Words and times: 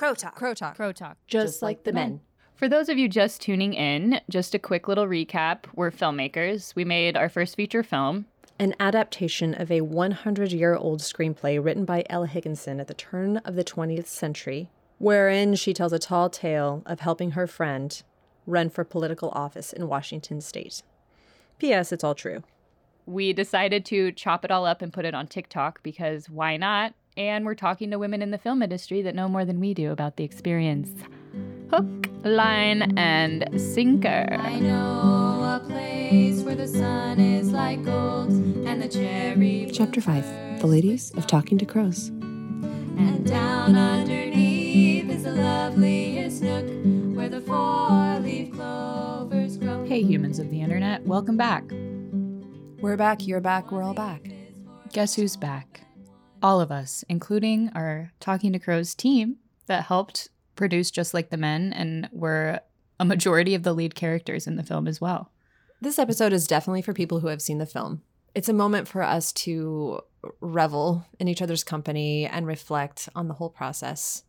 Crow 0.00 0.14
Talk. 0.14 0.34
Crow 0.34 0.54
Talk. 0.54 0.76
Crow 0.76 0.92
Talk. 0.92 1.18
Just, 1.26 1.60
like 1.60 1.84
the 1.84 1.92
men. 1.92 2.22
For 2.54 2.70
those 2.70 2.88
of 2.88 2.96
you 2.96 3.06
just 3.06 3.42
tuning 3.42 3.74
in, 3.74 4.18
just 4.30 4.54
a 4.54 4.58
quick 4.58 4.88
little 4.88 5.06
recap. 5.06 5.66
We're 5.74 5.90
filmmakers. 5.90 6.74
We 6.74 6.86
made 6.86 7.18
our 7.18 7.28
first 7.28 7.54
feature 7.54 7.82
film. 7.82 8.24
An 8.58 8.74
adaptation 8.80 9.52
of 9.52 9.70
a 9.70 9.82
100 9.82 10.52
year 10.52 10.74
old 10.74 11.00
screenplay 11.00 11.62
written 11.62 11.84
by 11.84 12.06
Ella 12.08 12.28
Higginson 12.28 12.80
at 12.80 12.86
the 12.86 12.94
turn 12.94 13.36
of 13.44 13.56
the 13.56 13.62
20th 13.62 14.06
century, 14.06 14.70
wherein 14.96 15.54
she 15.54 15.74
tells 15.74 15.92
a 15.92 15.98
tall 15.98 16.30
tale 16.30 16.82
of 16.86 17.00
helping 17.00 17.32
her 17.32 17.46
friend 17.46 18.02
run 18.46 18.70
for 18.70 18.84
political 18.84 19.28
office 19.32 19.70
in 19.70 19.86
Washington 19.86 20.40
state. 20.40 20.82
P.S. 21.58 21.92
It's 21.92 22.04
all 22.04 22.14
true. 22.14 22.42
We 23.04 23.34
decided 23.34 23.84
to 23.84 24.12
chop 24.12 24.46
it 24.46 24.50
all 24.50 24.64
up 24.64 24.80
and 24.80 24.94
put 24.94 25.04
it 25.04 25.14
on 25.14 25.26
TikTok 25.26 25.82
because 25.82 26.30
why 26.30 26.56
not? 26.56 26.94
And 27.20 27.44
we're 27.44 27.54
talking 27.54 27.90
to 27.90 27.98
women 27.98 28.22
in 28.22 28.30
the 28.30 28.38
film 28.38 28.62
industry 28.62 29.02
that 29.02 29.14
know 29.14 29.28
more 29.28 29.44
than 29.44 29.60
we 29.60 29.74
do 29.74 29.92
about 29.92 30.16
the 30.16 30.24
experience. 30.24 30.88
Hook, 31.70 32.08
line, 32.24 32.98
and 32.98 33.46
sinker. 33.60 34.38
I 34.40 34.58
know 34.58 35.60
a 35.62 35.68
place 35.68 36.40
where 36.40 36.54
the 36.54 36.66
sun 36.66 37.20
is 37.20 37.52
like 37.52 37.84
gold 37.84 38.30
and 38.30 38.80
the 38.80 38.88
cherry. 38.88 39.68
Chapter 39.70 40.00
5 40.00 40.60
The 40.62 40.66
Ladies 40.66 41.10
of 41.10 41.26
Talking 41.26 41.58
to 41.58 41.66
Crows. 41.66 42.08
And 42.08 43.26
down 43.26 43.76
underneath 43.76 45.10
is 45.10 45.24
the 45.24 45.32
loveliest 45.32 46.40
nook 46.40 46.64
where 47.14 47.28
the 47.28 47.42
four 47.42 48.18
leaf 48.20 48.50
clovers 48.54 49.58
grow. 49.58 49.84
Hey, 49.84 50.00
humans 50.00 50.38
of 50.38 50.48
the 50.48 50.62
internet, 50.62 51.04
welcome 51.04 51.36
back. 51.36 51.64
We're 52.80 52.96
back. 52.96 53.26
You're 53.26 53.42
back. 53.42 53.70
We're 53.70 53.82
all 53.82 53.92
back. 53.92 54.30
Guess 54.94 55.16
who's 55.16 55.36
back? 55.36 55.82
All 56.42 56.60
of 56.60 56.70
us, 56.70 57.04
including 57.08 57.70
our 57.74 58.12
Talking 58.20 58.52
to 58.52 58.58
Crows 58.58 58.94
team 58.94 59.36
that 59.66 59.84
helped 59.84 60.28
produce 60.56 60.90
Just 60.90 61.12
Like 61.12 61.30
the 61.30 61.36
Men 61.36 61.72
and 61.72 62.08
were 62.12 62.60
a 62.98 63.04
majority 63.04 63.54
of 63.54 63.62
the 63.62 63.72
lead 63.72 63.94
characters 63.94 64.46
in 64.46 64.56
the 64.56 64.62
film 64.62 64.86
as 64.86 65.00
well. 65.00 65.30
This 65.80 65.98
episode 65.98 66.32
is 66.32 66.46
definitely 66.46 66.82
for 66.82 66.92
people 66.92 67.20
who 67.20 67.28
have 67.28 67.42
seen 67.42 67.58
the 67.58 67.66
film. 67.66 68.02
It's 68.34 68.48
a 68.48 68.54
moment 68.54 68.88
for 68.88 69.02
us 69.02 69.32
to 69.32 70.00
revel 70.40 71.06
in 71.18 71.28
each 71.28 71.42
other's 71.42 71.64
company 71.64 72.26
and 72.26 72.46
reflect 72.46 73.08
on 73.14 73.28
the 73.28 73.34
whole 73.34 73.50
process. 73.50 74.24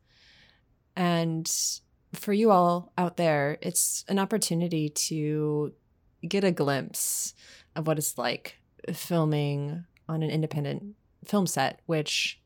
And 0.96 1.50
for 2.14 2.34
you 2.34 2.52
all 2.52 2.92
out 2.98 3.18
there, 3.18 3.58
it's 3.62 4.06
an 4.08 4.20
opportunity 4.20 4.90
to 4.90 5.74
get 6.28 6.44
a 6.44 6.52
glimpse 6.52 7.34
of 7.76 7.88
what 7.88 7.98
it's 7.98 8.18
like 8.18 8.58
filming 8.94 9.86
on 10.08 10.24
an 10.24 10.30
independent 10.30 10.96
film 11.26 11.48
set, 11.48 11.82
which 11.86 12.40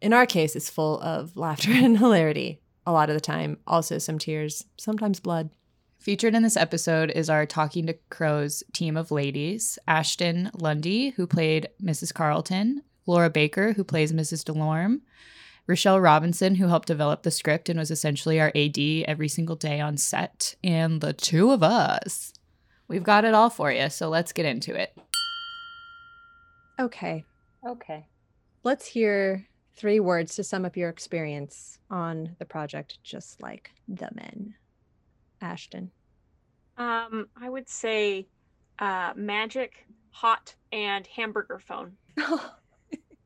in 0.00 0.12
our 0.12 0.26
case 0.26 0.56
is 0.56 0.70
full 0.70 1.00
of 1.00 1.36
laughter 1.36 1.70
and 1.72 1.98
hilarity 1.98 2.60
a 2.86 2.92
lot 2.92 3.08
of 3.08 3.14
the 3.14 3.20
time. 3.20 3.58
Also, 3.66 3.98
some 3.98 4.18
tears, 4.18 4.64
sometimes 4.76 5.20
blood. 5.20 5.50
Featured 5.98 6.34
in 6.34 6.42
this 6.42 6.56
episode 6.56 7.12
is 7.12 7.30
our 7.30 7.46
Talking 7.46 7.86
to 7.86 7.94
Crows 8.10 8.64
team 8.72 8.96
of 8.96 9.12
ladies 9.12 9.78
Ashton 9.86 10.50
Lundy, 10.58 11.10
who 11.10 11.28
played 11.28 11.68
Mrs. 11.80 12.12
Carlton, 12.12 12.82
Laura 13.06 13.30
Baker, 13.30 13.72
who 13.74 13.84
plays 13.84 14.12
Mrs. 14.12 14.42
Delorme, 14.42 15.00
Rochelle 15.68 16.00
Robinson, 16.00 16.56
who 16.56 16.66
helped 16.66 16.88
develop 16.88 17.22
the 17.22 17.30
script 17.30 17.68
and 17.68 17.78
was 17.78 17.92
essentially 17.92 18.40
our 18.40 18.50
AD 18.56 18.78
every 19.06 19.28
single 19.28 19.54
day 19.54 19.80
on 19.80 19.96
set, 19.96 20.56
and 20.64 21.00
the 21.00 21.12
two 21.12 21.52
of 21.52 21.62
us. 21.62 22.32
We've 22.88 23.04
got 23.04 23.24
it 23.24 23.32
all 23.32 23.48
for 23.48 23.70
you, 23.70 23.88
so 23.88 24.08
let's 24.08 24.32
get 24.32 24.44
into 24.44 24.74
it. 24.74 24.98
Okay, 26.80 27.24
Okay. 27.66 28.06
let's 28.64 28.86
hear 28.86 29.46
three 29.74 30.00
words 30.00 30.34
to 30.36 30.44
sum 30.44 30.64
up 30.64 30.76
your 30.76 30.88
experience 30.90 31.78
on 31.90 32.34
the 32.38 32.44
project, 32.44 32.98
just 33.02 33.40
like 33.42 33.70
the 33.88 34.08
men. 34.14 34.54
Ashton. 35.40 35.90
Um, 36.76 37.28
I 37.40 37.48
would 37.48 37.68
say 37.68 38.26
uh, 38.78 39.12
magic, 39.16 39.86
hot, 40.10 40.54
and 40.72 41.06
hamburger 41.06 41.58
phone. 41.58 41.92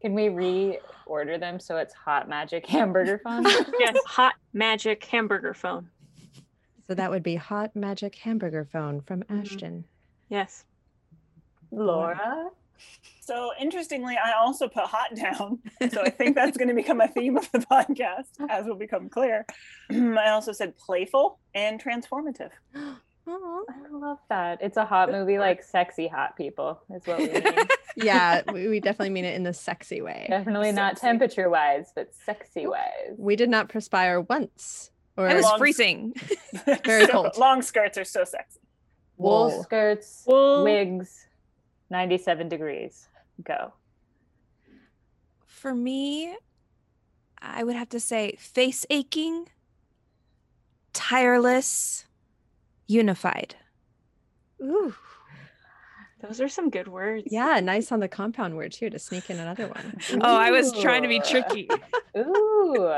Can 0.03 0.15
we 0.15 0.25
reorder 0.29 1.39
them 1.41 1.59
so 1.59 1.77
it's 1.79 1.93
hot 1.95 2.29
magic 2.29 2.67
hamburger 2.67 3.19
phone? 3.25 3.45
yes, 3.79 3.97
hot, 4.07 4.35
magic, 4.53 5.05
hamburger 5.05 5.55
phone. 5.55 5.89
So 6.87 6.95
that 6.95 7.11
would 7.11 7.25
be 7.25 7.35
Hot 7.35 7.75
Magic 7.75 8.15
Hamburger 8.15 8.65
Phone 8.65 9.01
from 9.01 9.25
Mhm. 9.25 9.41
Ashton. 9.41 9.85
Yes. 10.29 10.65
Laura? 11.73 12.49
So 13.21 13.51
interestingly, 13.61 14.17
I 14.17 14.33
also 14.39 14.69
put 14.69 14.85
hot 14.85 15.15
down. 15.17 15.59
So 15.91 16.03
I 16.03 16.11
think 16.11 16.35
that's 16.37 16.57
going 16.57 16.69
to 16.69 16.75
become 16.75 17.01
a 17.01 17.09
theme 17.09 17.37
of 17.37 17.51
the 17.53 17.59
podcast, 17.59 18.29
as 18.51 18.67
will 18.67 18.77
become 18.77 19.09
clear. 19.09 19.45
I 19.91 20.31
also 20.31 20.53
said 20.53 20.77
playful 20.77 21.39
and 21.55 21.83
transformative. 21.83 22.51
Aw. 23.29 23.61
I 23.69 23.89
love 23.91 24.19
that. 24.29 24.59
It's 24.63 24.77
a 24.77 24.85
hot 24.85 25.11
movie, 25.11 25.39
like 25.39 25.65
sexy 25.65 26.07
hot 26.07 26.37
people, 26.37 26.81
is 26.95 27.05
what 27.07 27.19
we 27.19 27.27
mean. 27.31 27.67
yeah, 27.97 28.43
we, 28.53 28.69
we 28.69 28.79
definitely 28.79 29.11
mean 29.11 29.25
it 29.25 29.35
in 29.35 29.43
the 29.43 29.53
sexy 29.53 30.01
way. 30.01 30.27
Definitely 30.31 30.71
not 30.71 30.97
temperature 30.97 31.51
wise, 31.51 31.91
but 31.97 32.15
sexy 32.15 32.69
wise. 32.69 33.17
We 33.19 33.35
did 33.35 33.49
not 33.51 33.69
perspire 33.69 34.21
once. 34.21 34.93
Or 35.17 35.27
I 35.29 35.35
was 35.35 35.45
Long- 35.45 35.59
freezing. 35.59 36.15
Very 36.85 37.07
So 37.07 37.13
cold. 37.13 37.37
Long 37.37 37.63
skirts 37.63 37.99
are 37.99 38.05
so 38.05 38.23
sexy. 38.23 38.61
Wool 39.17 39.49
Wool. 39.49 39.63
skirts, 39.65 40.23
Wool. 40.27 40.63
wigs, 40.63 41.27
97 41.91 42.49
degrees. 42.49 43.09
Go. 43.43 43.73
For 45.45 45.75
me, 45.75 46.37
I 47.41 47.65
would 47.65 47.77
have 47.77 47.89
to 47.91 48.01
say 48.01 48.37
face 48.39 48.87
aching, 48.91 49.49
tireless, 50.93 52.07
unified. 52.87 53.57
Ooh. 54.63 54.95
Those 56.23 56.41
are 56.41 56.49
some 56.49 56.71
good 56.71 56.89
words. 56.89 57.25
Yeah, 57.31 57.61
nice 57.61 57.93
on 57.93 58.01
the 58.01 58.09
compound 58.09 58.57
word 58.57 58.73
too 58.73 58.89
to 58.91 58.99
sneak 58.99 59.29
in 59.31 59.39
another 59.39 59.69
one. 59.69 60.01
Oh, 60.23 60.37
I 60.37 60.51
was 60.51 60.73
trying 60.73 61.03
to 61.03 61.09
be 61.09 61.21
tricky. 61.21 61.69
Ooh. 62.17 62.91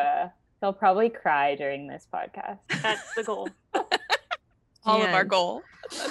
They'll 0.61 0.73
probably 0.73 1.09
cry 1.09 1.55
during 1.55 1.87
this 1.87 2.07
podcast. 2.13 2.59
That's 2.83 3.15
the 3.15 3.25
goal. 3.25 3.49
All 4.89 5.03
of 5.03 5.11
our 5.11 5.25
goal. 5.25 5.63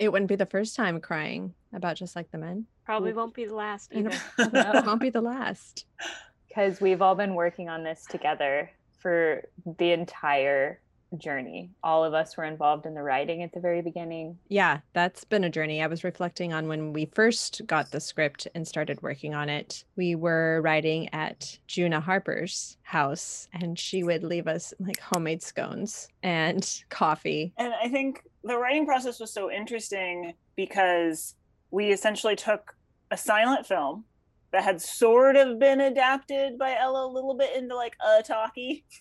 It 0.00 0.10
wouldn't 0.10 0.28
be 0.28 0.36
the 0.36 0.46
first 0.46 0.76
time 0.76 0.98
crying 1.00 1.52
about 1.74 1.96
just 1.96 2.16
like 2.16 2.30
the 2.30 2.38
men. 2.38 2.66
Probably 2.86 3.12
won't 3.12 3.34
be 3.34 3.44
the 3.44 3.54
last 3.54 3.92
And 3.92 4.06
either. 4.06 4.18
it 4.78 4.86
won't 4.86 5.00
be 5.00 5.10
the 5.10 5.20
last. 5.20 5.84
Because 6.48 6.80
we've 6.80 7.02
all 7.02 7.14
been 7.14 7.34
working 7.34 7.68
on 7.68 7.84
this 7.84 8.04
together 8.06 8.70
for 8.98 9.44
the 9.78 9.92
entire 9.92 10.80
journey. 11.16 11.70
All 11.82 12.04
of 12.04 12.14
us 12.14 12.36
were 12.36 12.44
involved 12.44 12.86
in 12.86 12.94
the 12.94 13.02
writing 13.02 13.42
at 13.42 13.52
the 13.52 13.60
very 13.60 13.80
beginning. 13.80 14.38
Yeah, 14.48 14.80
that's 14.92 15.24
been 15.24 15.44
a 15.44 15.50
journey. 15.50 15.82
I 15.82 15.86
was 15.86 16.04
reflecting 16.04 16.52
on 16.52 16.68
when 16.68 16.92
we 16.92 17.06
first 17.06 17.62
got 17.66 17.90
the 17.90 18.00
script 18.00 18.46
and 18.54 18.66
started 18.66 19.02
working 19.02 19.34
on 19.34 19.48
it. 19.48 19.84
We 19.96 20.14
were 20.14 20.60
writing 20.62 21.08
at 21.14 21.58
Juna 21.66 22.00
Harper's 22.00 22.76
house, 22.82 23.48
and 23.52 23.78
she 23.78 24.02
would 24.02 24.22
leave 24.22 24.46
us 24.46 24.74
like 24.78 25.00
homemade 25.00 25.42
scones 25.42 26.08
and 26.22 26.82
coffee. 26.90 27.52
And 27.56 27.72
I 27.82 27.88
think 27.88 28.22
the 28.44 28.58
writing 28.58 28.86
process 28.86 29.20
was 29.20 29.32
so 29.32 29.50
interesting 29.50 30.34
because 30.56 31.34
we 31.70 31.90
essentially 31.90 32.36
took 32.36 32.76
a 33.10 33.16
silent 33.16 33.66
film 33.66 34.04
that 34.50 34.64
had 34.64 34.80
sort 34.80 35.36
of 35.36 35.58
been 35.58 35.80
adapted 35.80 36.58
by 36.58 36.76
Ella 36.76 37.06
a 37.06 37.12
little 37.12 37.34
bit 37.34 37.54
into 37.56 37.74
like 37.74 37.96
a 38.04 38.22
talkie. 38.22 38.84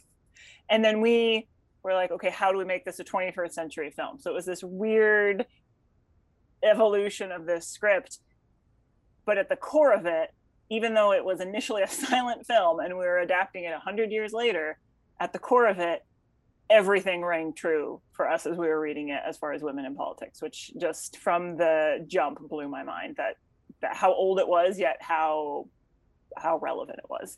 And 0.69 0.83
then 0.83 0.99
we 0.99 1.47
were 1.87 1.93
like, 1.93 2.11
okay, 2.11 2.29
how 2.29 2.51
do 2.51 2.57
we 2.57 2.65
make 2.65 2.85
this 2.85 2.99
a 2.99 3.03
21st 3.03 3.51
century 3.51 3.91
film? 3.91 4.19
So 4.19 4.31
it 4.31 4.33
was 4.33 4.45
this 4.45 4.63
weird 4.63 5.45
evolution 6.63 7.31
of 7.31 7.45
this 7.45 7.67
script. 7.67 8.19
But 9.25 9.37
at 9.37 9.49
the 9.49 9.55
core 9.55 9.93
of 9.93 10.05
it, 10.05 10.33
even 10.69 10.93
though 10.93 11.13
it 11.13 11.23
was 11.23 11.39
initially 11.41 11.81
a 11.83 11.87
silent 11.87 12.45
film 12.45 12.79
and 12.79 12.93
we 12.93 13.05
were 13.05 13.19
adapting 13.19 13.63
it 13.63 13.71
100 13.71 14.11
years 14.11 14.33
later, 14.33 14.77
at 15.19 15.33
the 15.33 15.39
core 15.39 15.67
of 15.67 15.79
it, 15.79 16.03
everything 16.69 17.23
rang 17.23 17.53
true 17.53 18.01
for 18.11 18.29
us 18.29 18.45
as 18.45 18.57
we 18.57 18.67
were 18.67 18.79
reading 18.79 19.09
it 19.09 19.21
as 19.25 19.37
far 19.37 19.53
as 19.53 19.61
women 19.61 19.85
in 19.85 19.95
politics 19.95 20.41
which 20.41 20.71
just 20.77 21.17
from 21.17 21.55
the 21.55 22.03
jump 22.07 22.37
blew 22.49 22.67
my 22.67 22.83
mind 22.83 23.15
that 23.15 23.35
that 23.81 23.95
how 23.95 24.13
old 24.13 24.37
it 24.37 24.47
was 24.47 24.77
yet 24.77 24.97
how 24.99 25.65
how 26.35 26.57
relevant 26.57 26.99
it 26.99 27.09
was 27.09 27.37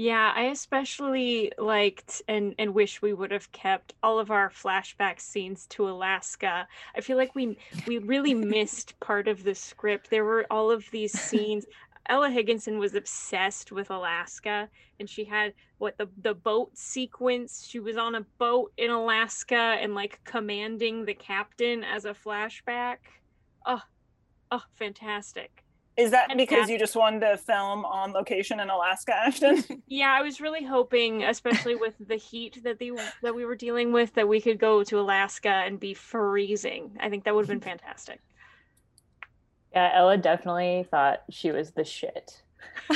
Yeah, 0.00 0.32
I 0.32 0.42
especially 0.42 1.50
liked 1.58 2.22
and 2.28 2.54
and 2.56 2.72
wish 2.72 3.02
we 3.02 3.12
would 3.12 3.32
have 3.32 3.50
kept 3.50 3.94
all 4.00 4.20
of 4.20 4.30
our 4.30 4.48
flashback 4.48 5.18
scenes 5.18 5.66
to 5.70 5.88
Alaska. 5.88 6.68
I 6.94 7.00
feel 7.00 7.16
like 7.16 7.34
we 7.34 7.58
we 7.84 7.98
really 7.98 8.32
missed 8.32 9.00
part 9.00 9.26
of 9.26 9.42
the 9.42 9.56
script. 9.56 10.08
There 10.08 10.24
were 10.24 10.46
all 10.52 10.70
of 10.70 10.88
these 10.92 11.20
scenes. 11.20 11.66
Ella 12.08 12.30
Higginson 12.30 12.78
was 12.78 12.94
obsessed 12.94 13.72
with 13.72 13.90
Alaska 13.90 14.68
and 15.00 15.10
she 15.10 15.24
had 15.24 15.52
what 15.78 15.98
the 15.98 16.08
the 16.22 16.34
boat 16.34 16.78
sequence. 16.78 17.66
She 17.68 17.80
was 17.80 17.96
on 17.96 18.14
a 18.14 18.24
boat 18.38 18.72
in 18.76 18.92
Alaska 18.92 19.78
and 19.82 19.96
like 19.96 20.20
commanding 20.22 21.06
the 21.06 21.14
captain 21.14 21.82
as 21.82 22.04
a 22.04 22.14
flashback. 22.14 22.98
Oh, 23.66 23.82
oh, 24.52 24.62
fantastic. 24.76 25.64
Is 25.98 26.12
that 26.12 26.30
And 26.30 26.38
because 26.38 26.60
cast- 26.60 26.70
you 26.70 26.78
just 26.78 26.94
wanted 26.94 27.20
to 27.20 27.36
film 27.36 27.84
on 27.84 28.12
location 28.12 28.60
in 28.60 28.70
Alaska, 28.70 29.14
Ashton? 29.14 29.64
Yeah, 29.88 30.16
I 30.16 30.22
was 30.22 30.40
really 30.40 30.64
hoping, 30.64 31.24
especially 31.24 31.74
with 31.74 31.94
the 31.98 32.14
heat 32.14 32.62
that 32.62 32.78
they 32.78 32.92
that 33.22 33.34
we 33.34 33.44
were 33.44 33.56
dealing 33.56 33.92
with, 33.92 34.14
that 34.14 34.28
we 34.28 34.40
could 34.40 34.60
go 34.60 34.84
to 34.84 35.00
Alaska 35.00 35.48
and 35.48 35.80
be 35.80 35.94
freezing. 35.94 36.96
I 37.00 37.08
think 37.10 37.24
that 37.24 37.34
would 37.34 37.42
have 37.42 37.48
been 37.48 37.60
fantastic. 37.60 38.20
Yeah, 39.72 39.90
Ella 39.92 40.16
definitely 40.18 40.86
thought 40.88 41.24
she 41.30 41.50
was 41.50 41.72
the 41.72 41.84
shit. 41.84 42.42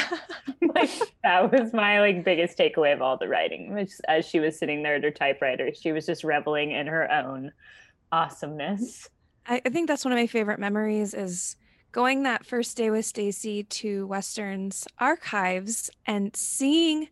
like 0.75 0.91
that 1.25 1.51
was 1.51 1.73
my 1.73 1.99
like 2.01 2.25
biggest 2.25 2.57
takeaway 2.57 2.93
of 2.93 3.03
all 3.03 3.17
the 3.17 3.27
writing. 3.27 3.75
Which 3.75 3.91
as 4.07 4.27
she 4.27 4.39
was 4.39 4.57
sitting 4.57 4.85
there 4.85 4.95
at 4.95 5.03
her 5.03 5.11
typewriter, 5.11 5.71
she 5.75 5.91
was 5.91 6.07
just 6.07 6.23
reveling 6.23 6.71
in 6.71 6.87
her 6.87 7.11
own 7.11 7.53
awesomeness. 8.13 9.09
I, 9.47 9.61
I 9.65 9.71
think 9.71 9.89
that's 9.89 10.05
one 10.05 10.13
of 10.13 10.19
my 10.19 10.29
favorite 10.29 10.61
memories 10.61 11.15
is 11.15 11.57
going 11.93 12.23
that 12.23 12.45
first 12.47 12.77
day 12.77 12.91
with 12.91 13.05
Stacy 13.05 13.65
to 13.65 14.07
Western's 14.07 14.89
archives 14.99 15.91
and 16.07 16.35
seeing 16.35 17.09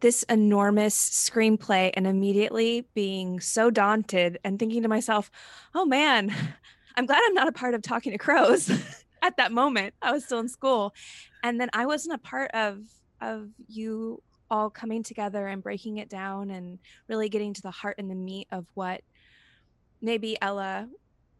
this 0.00 0.24
enormous 0.24 0.96
screenplay 1.08 1.92
and 1.94 2.06
immediately 2.06 2.84
being 2.94 3.38
so 3.40 3.70
daunted 3.70 4.38
and 4.44 4.58
thinking 4.58 4.82
to 4.82 4.88
myself, 4.88 5.30
oh 5.74 5.84
man, 5.84 6.34
I'm 6.96 7.06
glad 7.06 7.20
I'm 7.24 7.34
not 7.34 7.48
a 7.48 7.52
part 7.52 7.74
of 7.74 7.82
Talking 7.82 8.12
to 8.12 8.18
Crows 8.18 8.70
at 9.22 9.36
that 9.36 9.52
moment. 9.52 9.94
I 10.02 10.12
was 10.12 10.24
still 10.24 10.40
in 10.40 10.48
school. 10.48 10.92
And 11.42 11.60
then 11.60 11.70
I 11.72 11.86
wasn't 11.86 12.16
a 12.16 12.18
part 12.18 12.50
of 12.52 12.80
of 13.20 13.48
you 13.68 14.22
all 14.50 14.68
coming 14.68 15.02
together 15.02 15.46
and 15.46 15.62
breaking 15.62 15.96
it 15.96 16.08
down 16.08 16.50
and 16.50 16.78
really 17.08 17.28
getting 17.28 17.54
to 17.54 17.62
the 17.62 17.70
heart 17.70 17.96
and 17.98 18.10
the 18.10 18.14
meat 18.14 18.48
of 18.52 18.66
what 18.74 19.00
maybe 20.02 20.36
Ella 20.42 20.88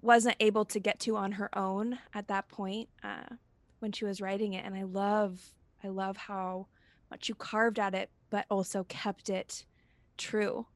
wasn't 0.05 0.37
able 0.41 0.65
to 0.67 0.79
get 0.79 1.01
to 1.01 1.17
on 1.17 1.33
her 1.33 1.57
own 1.59 1.99
at 2.13 2.29
that 2.29 2.49
point 2.49 2.89
uh, 3.03 3.35
when 3.79 3.91
she 3.93 4.05
was 4.05 4.21
writing 4.21 4.53
it. 4.53 4.65
And 4.65 4.75
I 4.75 4.83
love, 4.83 5.41
I 5.83 5.89
love 5.89 6.17
how 6.17 6.67
much 7.11 7.29
you 7.29 7.35
carved 7.35 7.79
at 7.79 7.95
it, 7.95 8.11
but 8.31 8.45
also 8.51 8.85
kept 8.85 9.31
it 9.31 9.65
true 10.17 10.67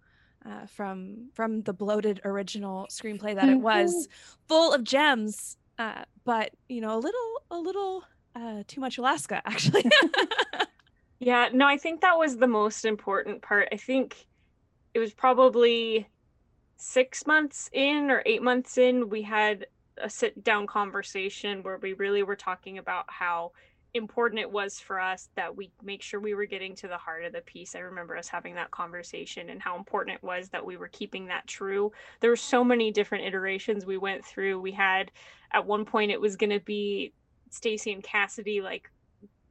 uh, 0.46 0.66
from 0.66 1.28
from 1.34 1.62
the 1.62 1.72
bloated 1.72 2.20
original 2.24 2.86
screenplay 2.90 3.34
that 3.34 3.48
it 3.48 3.60
was, 3.60 4.08
full 4.46 4.72
of 4.72 4.82
gems, 4.84 5.56
uh, 5.78 6.04
but 6.24 6.52
you 6.68 6.80
know, 6.80 6.96
a 6.96 7.00
little, 7.00 7.42
a 7.50 7.58
little 7.58 8.04
uh, 8.34 8.62
too 8.66 8.80
much 8.80 8.98
Alaska 8.98 9.42
actually. 9.44 9.84
Yeah, 11.20 11.48
no, 11.52 11.66
I 11.66 11.76
think 11.78 12.00
that 12.02 12.16
was 12.16 12.36
the 12.36 12.46
most 12.46 12.84
important 12.84 13.42
part. 13.42 13.68
I 13.72 13.76
think 13.76 14.28
it 14.94 15.00
was 15.00 15.12
probably 15.12 16.08
six 16.78 17.26
months 17.26 17.68
in 17.72 18.10
or 18.10 18.22
eight 18.24 18.42
months 18.42 18.78
in, 18.78 19.08
we 19.08 19.22
had 19.22 19.66
a 19.98 20.08
sit 20.08 20.42
down 20.44 20.66
conversation 20.66 21.62
where 21.62 21.78
we 21.78 21.92
really 21.94 22.22
were 22.22 22.36
talking 22.36 22.78
about 22.78 23.04
how 23.08 23.52
important 23.94 24.40
it 24.40 24.50
was 24.50 24.78
for 24.78 25.00
us 25.00 25.28
that 25.34 25.56
we 25.56 25.70
make 25.82 26.02
sure 26.02 26.20
we 26.20 26.34
were 26.34 26.44
getting 26.44 26.74
to 26.76 26.86
the 26.86 26.96
heart 26.96 27.24
of 27.24 27.32
the 27.32 27.40
piece. 27.40 27.74
I 27.74 27.80
remember 27.80 28.16
us 28.16 28.28
having 28.28 28.54
that 28.54 28.70
conversation 28.70 29.50
and 29.50 29.60
how 29.60 29.76
important 29.76 30.16
it 30.16 30.22
was 30.22 30.50
that 30.50 30.64
we 30.64 30.76
were 30.76 30.88
keeping 30.88 31.26
that 31.26 31.46
true. 31.46 31.90
There 32.20 32.30
were 32.30 32.36
so 32.36 32.62
many 32.62 32.92
different 32.92 33.24
iterations 33.24 33.84
we 33.84 33.98
went 33.98 34.24
through. 34.24 34.60
We 34.60 34.72
had 34.72 35.10
at 35.52 35.66
one 35.66 35.84
point 35.84 36.12
it 36.12 36.20
was 36.20 36.36
going 36.36 36.50
to 36.50 36.60
be 36.60 37.12
Stacy 37.50 37.92
and 37.92 38.02
Cassidy 38.02 38.60
like 38.60 38.90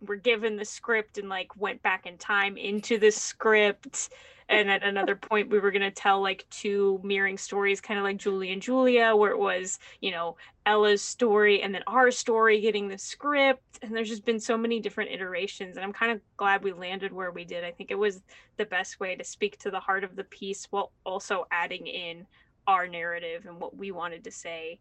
were 0.02 0.16
given 0.16 0.56
the 0.56 0.66
script 0.66 1.18
and 1.18 1.28
like 1.28 1.50
went 1.58 1.82
back 1.82 2.06
in 2.06 2.18
time 2.18 2.58
into 2.58 3.00
the 3.00 3.12
script 3.12 4.10
and 4.50 4.70
at 4.70 4.84
another 4.84 5.16
point 5.16 5.50
we 5.50 5.60
were 5.60 5.72
going 5.72 5.82
to 5.82 5.92
tell 5.92 6.22
like 6.22 6.46
two 6.50 7.00
mirroring 7.04 7.38
stories 7.38 7.82
kind 7.82 8.00
of 8.00 8.04
like 8.04 8.18
julie 8.18 8.52
and 8.52 8.62
julia 8.62 9.16
where 9.16 9.32
it 9.32 9.40
was 9.40 9.80
you 10.02 10.12
know 10.12 10.38
ella's 10.68 11.02
story 11.02 11.62
and 11.62 11.74
then 11.74 11.82
our 11.88 12.12
story 12.12 12.60
getting 12.60 12.88
the 12.88 12.98
script. 12.98 13.80
And 13.82 13.96
there's 13.96 14.10
just 14.10 14.26
been 14.26 14.40
so 14.40 14.58
many 14.58 14.80
different 14.80 15.12
iterations 15.12 15.78
and 15.78 15.86
i'm 15.86 15.94
kind 15.94 16.12
of 16.12 16.20
glad 16.36 16.64
we 16.64 16.74
landed 16.74 17.14
where 17.14 17.32
we 17.32 17.46
did. 17.46 17.64
I 17.64 17.72
think 17.72 17.90
it 17.90 17.98
was 17.98 18.22
the 18.58 18.66
best 18.66 19.00
way 19.00 19.16
to 19.16 19.24
speak 19.24 19.58
to 19.60 19.72
the 19.72 19.80
heart 19.80 20.04
of 20.04 20.16
the 20.16 20.26
piece 20.26 20.68
while 20.70 20.92
also 21.06 21.46
adding 21.52 21.88
in 21.88 22.28
our 22.68 22.88
narrative 22.88 23.46
and 23.46 23.60
what 23.60 23.78
we 23.78 23.92
wanted 23.92 24.26
to 24.26 24.32
say 24.32 24.80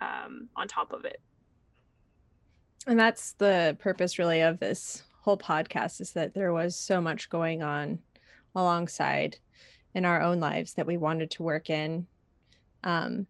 um, 0.00 0.48
on 0.54 0.68
top 0.68 0.92
of 0.92 1.06
it. 1.06 1.20
And 2.86 3.00
that's 3.00 3.32
the 3.34 3.76
purpose 3.80 4.18
really 4.18 4.42
of 4.42 4.58
this 4.58 5.02
whole 5.22 5.38
podcast 5.38 6.00
is 6.00 6.12
that 6.12 6.34
there 6.34 6.52
was 6.52 6.76
so 6.76 7.00
much 7.00 7.30
going 7.30 7.62
on 7.62 8.00
alongside 8.54 9.38
in 9.94 10.04
our 10.04 10.20
own 10.20 10.40
lives 10.40 10.74
that 10.74 10.86
we 10.86 10.96
wanted 10.96 11.30
to 11.32 11.42
work 11.42 11.70
in. 11.70 12.06
Um, 12.84 13.26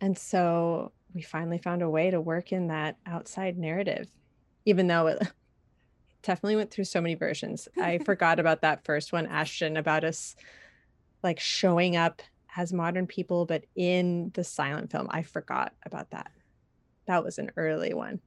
and 0.00 0.16
so 0.16 0.92
we 1.14 1.22
finally 1.22 1.58
found 1.58 1.82
a 1.82 1.90
way 1.90 2.10
to 2.10 2.20
work 2.20 2.52
in 2.52 2.68
that 2.68 2.96
outside 3.06 3.58
narrative, 3.58 4.08
even 4.64 4.86
though 4.86 5.08
it 5.08 5.22
definitely 6.22 6.56
went 6.56 6.70
through 6.70 6.84
so 6.84 7.00
many 7.00 7.14
versions. 7.14 7.68
I 7.80 7.98
forgot 8.04 8.38
about 8.38 8.62
that 8.62 8.84
first 8.84 9.12
one, 9.12 9.26
Ashton, 9.26 9.76
about 9.76 10.04
us 10.04 10.36
like 11.22 11.40
showing 11.40 11.96
up 11.96 12.22
as 12.56 12.72
modern 12.72 13.06
people, 13.06 13.46
but 13.46 13.64
in 13.76 14.30
the 14.34 14.44
silent 14.44 14.90
film. 14.90 15.06
I 15.10 15.22
forgot 15.22 15.72
about 15.84 16.10
that. 16.10 16.30
That 17.06 17.24
was 17.24 17.38
an 17.38 17.50
early 17.56 17.94
one. 17.94 18.20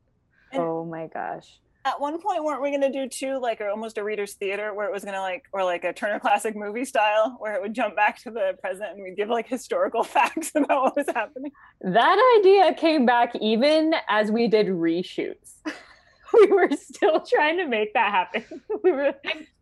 Oh 0.53 0.85
my 0.85 1.07
gosh. 1.07 1.59
At 1.85 1.99
one 1.99 2.21
point, 2.21 2.43
weren't 2.43 2.61
we 2.61 2.69
going 2.69 2.81
to 2.81 2.91
do 2.91 3.09
two, 3.09 3.39
like 3.39 3.59
a, 3.59 3.69
almost 3.69 3.97
a 3.97 4.03
reader's 4.03 4.35
theater, 4.35 4.73
where 4.73 4.87
it 4.87 4.93
was 4.93 5.03
going 5.03 5.15
to 5.15 5.21
like, 5.21 5.43
or 5.51 5.65
like 5.65 5.83
a 5.83 5.91
Turner 5.91 6.17
Classic 6.19 6.55
movie 6.55 6.85
style, 6.85 7.35
where 7.39 7.55
it 7.55 7.61
would 7.61 7.73
jump 7.73 7.95
back 7.95 8.21
to 8.23 8.31
the 8.31 8.57
present 8.61 8.91
and 8.91 9.03
we'd 9.03 9.17
give 9.17 9.27
like 9.27 9.47
historical 9.47 10.03
facts 10.03 10.51
about 10.55 10.83
what 10.83 10.95
was 10.95 11.07
happening. 11.13 11.51
That 11.81 12.39
idea 12.39 12.73
came 12.75 13.05
back 13.05 13.35
even 13.41 13.95
as 14.07 14.31
we 14.31 14.47
did 14.47 14.67
reshoots. 14.67 15.55
we 16.33 16.47
were 16.47 16.69
still 16.71 17.21
trying 17.21 17.57
to 17.57 17.67
make 17.67 17.93
that 17.93 18.11
happen. 18.11 18.45
we 18.83 18.91
were, 18.91 19.13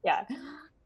yeah. 0.04 0.26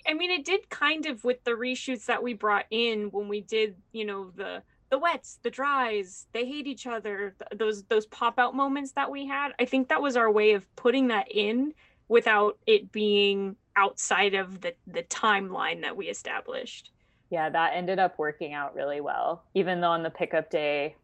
I 0.08 0.14
mean, 0.14 0.32
it 0.32 0.46
did 0.46 0.70
kind 0.70 1.06
of 1.06 1.24
with 1.24 1.44
the 1.44 1.52
reshoots 1.52 2.06
that 2.06 2.24
we 2.24 2.34
brought 2.34 2.66
in 2.70 3.10
when 3.12 3.28
we 3.28 3.42
did, 3.42 3.76
you 3.92 4.06
know, 4.06 4.32
the 4.36 4.64
the 4.90 4.98
wets, 5.00 5.40
the 5.44 5.50
dries, 5.50 6.28
they 6.34 6.46
hate 6.46 6.68
each 6.68 6.88
other. 6.88 7.36
th- 7.40 7.60
those 7.60 7.84
those 7.84 8.06
pop 8.06 8.40
out 8.40 8.56
moments 8.56 8.92
that 8.94 9.10
we 9.10 9.26
had. 9.26 9.54
I 9.60 9.66
think 9.66 9.90
that 9.90 10.02
was 10.02 10.16
our 10.16 10.32
way 10.32 10.54
of 10.54 10.76
putting 10.76 11.08
that 11.08 11.32
in 11.32 11.74
without 12.08 12.58
it 12.68 12.92
being 12.92 13.56
outside 13.76 14.34
of 14.34 14.62
the 14.62 14.74
the 14.88 15.04
timeline 15.04 15.82
that 15.82 15.96
we 15.96 16.08
established. 16.08 16.92
Yeah, 17.30 17.50
that 17.50 17.74
ended 17.74 18.00
up 18.00 18.18
working 18.20 18.54
out 18.54 18.76
really 18.76 19.02
well. 19.02 19.44
Even 19.56 19.82
though 19.82 19.92
on 19.92 20.04
the 20.04 20.12
pickup 20.12 20.50
day, 20.50 20.96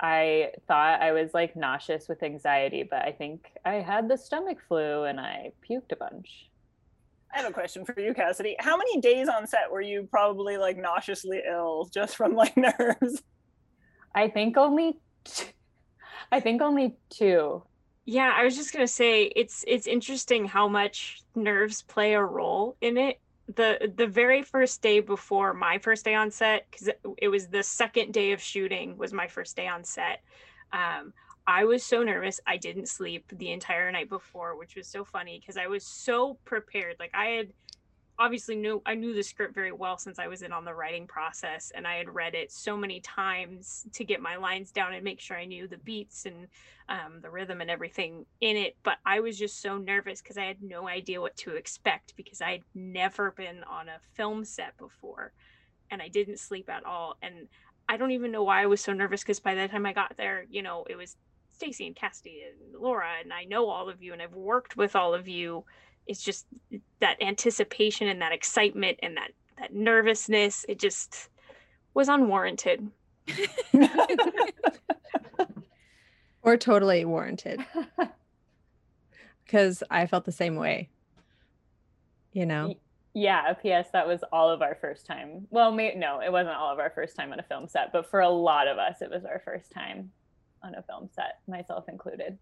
I 0.00 0.52
thought 0.66 1.00
I 1.00 1.12
was 1.12 1.34
like 1.34 1.56
nauseous 1.56 2.08
with 2.08 2.22
anxiety, 2.22 2.82
but 2.82 3.04
I 3.04 3.12
think 3.12 3.52
I 3.64 3.74
had 3.74 4.08
the 4.08 4.16
stomach 4.16 4.58
flu 4.66 5.04
and 5.04 5.20
I 5.20 5.52
puked 5.68 5.92
a 5.92 5.96
bunch. 5.96 6.50
I 7.34 7.40
have 7.40 7.50
a 7.50 7.52
question 7.52 7.84
for 7.84 7.98
you, 8.00 8.14
Cassidy. 8.14 8.56
How 8.58 8.76
many 8.76 9.00
days 9.00 9.28
on 9.28 9.46
set 9.46 9.70
were 9.70 9.80
you 9.80 10.08
probably 10.10 10.56
like 10.56 10.76
nauseously 10.76 11.42
ill 11.48 11.88
just 11.92 12.16
from 12.16 12.34
like 12.34 12.56
nerves? 12.78 13.22
I 14.14 14.28
think 14.28 14.56
only, 14.56 14.98
t- 15.24 15.44
I 16.32 16.40
think 16.40 16.62
only 16.62 16.96
two. 17.10 17.62
Yeah, 18.06 18.32
I 18.34 18.42
was 18.44 18.56
just 18.56 18.72
gonna 18.72 18.88
say 18.88 19.24
it's 19.36 19.64
it's 19.68 19.86
interesting 19.86 20.46
how 20.46 20.66
much 20.66 21.20
nerves 21.34 21.82
play 21.82 22.14
a 22.14 22.24
role 22.24 22.76
in 22.80 22.96
it. 22.96 23.20
The 23.54 23.92
the 23.94 24.06
very 24.06 24.42
first 24.42 24.80
day 24.80 25.00
before 25.00 25.52
my 25.52 25.76
first 25.76 26.06
day 26.06 26.14
on 26.14 26.30
set, 26.30 26.66
because 26.70 26.88
it 27.18 27.28
was 27.28 27.48
the 27.48 27.62
second 27.62 28.14
day 28.14 28.32
of 28.32 28.40
shooting, 28.40 28.96
was 28.96 29.12
my 29.12 29.28
first 29.28 29.56
day 29.56 29.68
on 29.68 29.84
set. 29.84 30.22
Um, 30.72 31.12
I 31.48 31.64
was 31.64 31.82
so 31.82 32.02
nervous. 32.02 32.40
I 32.46 32.58
didn't 32.58 32.90
sleep 32.90 33.24
the 33.32 33.52
entire 33.52 33.90
night 33.90 34.10
before, 34.10 34.54
which 34.54 34.76
was 34.76 34.86
so 34.86 35.02
funny 35.02 35.40
because 35.40 35.56
I 35.56 35.66
was 35.66 35.82
so 35.82 36.34
prepared. 36.44 36.96
Like 37.00 37.10
I 37.14 37.28
had 37.28 37.48
obviously 38.18 38.54
knew 38.54 38.82
I 38.84 38.94
knew 38.94 39.14
the 39.14 39.22
script 39.22 39.54
very 39.54 39.72
well 39.72 39.96
since 39.96 40.18
I 40.18 40.26
was 40.26 40.42
in 40.42 40.52
on 40.52 40.66
the 40.66 40.74
writing 40.74 41.06
process 41.06 41.72
and 41.74 41.86
I 41.86 41.94
had 41.94 42.14
read 42.14 42.34
it 42.34 42.52
so 42.52 42.76
many 42.76 43.00
times 43.00 43.86
to 43.94 44.04
get 44.04 44.20
my 44.20 44.36
lines 44.36 44.72
down 44.72 44.92
and 44.92 45.02
make 45.02 45.20
sure 45.20 45.38
I 45.38 45.46
knew 45.46 45.66
the 45.66 45.78
beats 45.78 46.26
and 46.26 46.48
um, 46.90 47.22
the 47.22 47.30
rhythm 47.30 47.62
and 47.62 47.70
everything 47.70 48.26
in 48.42 48.58
it. 48.58 48.76
But 48.82 48.98
I 49.06 49.20
was 49.20 49.38
just 49.38 49.62
so 49.62 49.78
nervous 49.78 50.20
because 50.20 50.36
I 50.36 50.44
had 50.44 50.62
no 50.62 50.86
idea 50.86 51.18
what 51.18 51.36
to 51.38 51.52
expect 51.52 52.12
because 52.14 52.42
I 52.42 52.52
had 52.52 52.62
never 52.74 53.30
been 53.30 53.64
on 53.64 53.88
a 53.88 54.00
film 54.12 54.44
set 54.44 54.76
before 54.76 55.32
and 55.90 56.02
I 56.02 56.08
didn't 56.08 56.40
sleep 56.40 56.68
at 56.68 56.84
all. 56.84 57.16
And 57.22 57.48
I 57.88 57.96
don't 57.96 58.10
even 58.10 58.32
know 58.32 58.42
why 58.42 58.62
I 58.62 58.66
was 58.66 58.82
so 58.82 58.92
nervous 58.92 59.22
because 59.22 59.40
by 59.40 59.54
the 59.54 59.66
time 59.66 59.86
I 59.86 59.94
got 59.94 60.14
there, 60.18 60.44
you 60.50 60.60
know, 60.60 60.84
it 60.90 60.96
was 60.96 61.16
Stacy 61.58 61.88
and 61.88 61.96
Cassidy 61.96 62.42
and 62.46 62.80
Laura, 62.80 63.08
and 63.20 63.32
I 63.32 63.42
know 63.42 63.68
all 63.68 63.88
of 63.88 64.00
you 64.00 64.12
and 64.12 64.22
I've 64.22 64.34
worked 64.34 64.76
with 64.76 64.94
all 64.94 65.12
of 65.12 65.26
you. 65.26 65.64
It's 66.06 66.22
just 66.22 66.46
that 67.00 67.20
anticipation 67.20 68.06
and 68.06 68.22
that 68.22 68.30
excitement 68.32 69.00
and 69.02 69.16
that 69.16 69.32
that 69.58 69.74
nervousness. 69.74 70.64
It 70.68 70.78
just 70.78 71.28
was 71.94 72.08
unwarranted. 72.08 72.88
or 76.42 76.56
totally 76.56 77.04
warranted 77.04 77.60
because 79.44 79.82
I 79.90 80.06
felt 80.06 80.24
the 80.24 80.32
same 80.32 80.54
way. 80.54 80.90
You 82.32 82.46
know, 82.46 82.76
Yeah, 83.14 83.52
P.S. 83.54 83.88
That 83.92 84.06
was 84.06 84.22
all 84.32 84.48
of 84.48 84.62
our 84.62 84.76
first 84.76 85.06
time. 85.06 85.48
Well, 85.50 85.72
may- 85.72 85.96
no, 85.96 86.20
it 86.20 86.30
wasn't 86.30 86.54
all 86.54 86.72
of 86.72 86.78
our 86.78 86.90
first 86.90 87.16
time 87.16 87.32
on 87.32 87.40
a 87.40 87.42
film 87.42 87.66
set, 87.66 87.92
but 87.92 88.08
for 88.08 88.20
a 88.20 88.28
lot 88.28 88.68
of 88.68 88.78
us, 88.78 89.02
it 89.02 89.10
was 89.10 89.24
our 89.24 89.42
first 89.44 89.72
time 89.72 90.12
on 90.62 90.74
a 90.74 90.82
film 90.82 91.08
set, 91.14 91.40
myself 91.46 91.88
included. 91.88 92.38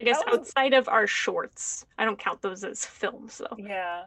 I 0.00 0.04
guess 0.04 0.22
was- 0.26 0.38
outside 0.40 0.74
of 0.74 0.88
our 0.88 1.06
shorts, 1.06 1.86
I 1.98 2.04
don't 2.04 2.18
count 2.18 2.42
those 2.42 2.64
as 2.64 2.84
films 2.84 3.38
though. 3.38 3.56
Yeah. 3.58 4.04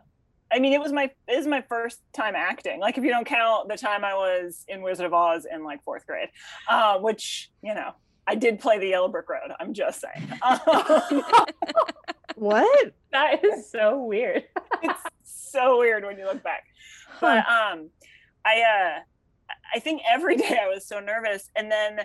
I 0.49 0.59
mean, 0.59 0.71
it 0.71 0.79
was 0.79 0.93
my 0.93 1.11
it 1.27 1.37
was 1.37 1.47
my 1.47 1.61
first 1.61 1.99
time 2.13 2.33
acting. 2.35 2.79
Like, 2.79 2.97
if 2.97 3.03
you 3.03 3.09
don't 3.09 3.27
count 3.27 3.67
the 3.67 3.75
time 3.77 4.05
I 4.05 4.13
was 4.13 4.63
in 4.69 4.81
Wizard 4.81 5.05
of 5.05 5.13
Oz 5.13 5.45
in 5.51 5.63
like 5.65 5.83
fourth 5.83 6.05
grade, 6.07 6.29
uh, 6.69 6.99
which 6.99 7.51
you 7.61 7.73
know, 7.73 7.91
I 8.25 8.35
did 8.35 8.59
play 8.59 8.79
the 8.79 8.87
Yellow 8.87 9.09
Brick 9.09 9.27
Road. 9.29 9.51
I'm 9.59 9.73
just 9.73 10.01
saying. 10.01 10.29
Um, 10.43 11.23
What? 12.35 12.93
That 13.11 13.43
is 13.43 13.69
so 13.71 14.03
weird. 14.03 14.43
it's 14.83 15.01
so 15.23 15.79
weird 15.79 16.05
when 16.05 16.19
you 16.19 16.25
look 16.25 16.43
back. 16.43 16.65
But 17.19 17.39
um, 17.49 17.89
I 18.45 18.61
uh, 18.61 18.99
I 19.73 19.79
think 19.79 20.01
every 20.07 20.35
day 20.37 20.59
I 20.61 20.67
was 20.67 20.85
so 20.85 20.99
nervous, 20.99 21.49
and 21.55 21.71
then, 21.71 22.01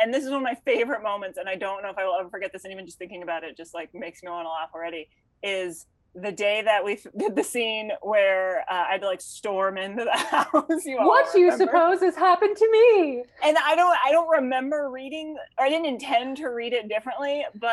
and 0.00 0.12
this 0.12 0.24
is 0.24 0.30
one 0.30 0.38
of 0.38 0.42
my 0.44 0.56
favorite 0.64 1.02
moments, 1.02 1.38
and 1.38 1.48
I 1.48 1.56
don't 1.56 1.82
know 1.82 1.90
if 1.90 1.98
I 1.98 2.04
will 2.04 2.16
ever 2.18 2.28
forget 2.28 2.52
this. 2.52 2.64
And 2.64 2.72
even 2.72 2.86
just 2.86 2.98
thinking 2.98 3.22
about 3.22 3.44
it, 3.44 3.56
just 3.56 3.74
like 3.74 3.90
makes 3.94 4.22
me 4.22 4.30
want 4.30 4.46
to 4.46 4.50
laugh 4.50 4.70
already. 4.74 5.08
Is 5.42 5.86
the 6.14 6.32
day 6.32 6.62
that 6.62 6.84
we 6.84 6.98
did 7.18 7.36
the 7.36 7.44
scene 7.44 7.92
where 8.02 8.60
uh, 8.70 8.86
I'd 8.90 9.02
like 9.02 9.20
storm 9.20 9.76
into 9.78 10.04
the 10.04 10.16
house. 10.16 10.84
You 10.84 10.96
what 10.98 11.32
do 11.32 11.40
you 11.40 11.56
suppose 11.56 12.00
has 12.00 12.16
happened 12.16 12.56
to 12.56 12.68
me? 12.72 13.22
and 13.44 13.56
I 13.62 13.74
don't 13.76 13.96
I 14.04 14.10
don't 14.10 14.28
remember 14.28 14.90
reading 14.90 15.36
or 15.58 15.66
I 15.66 15.68
didn't 15.68 15.86
intend 15.86 16.38
to 16.38 16.48
read 16.48 16.72
it 16.72 16.88
differently, 16.88 17.44
but 17.54 17.72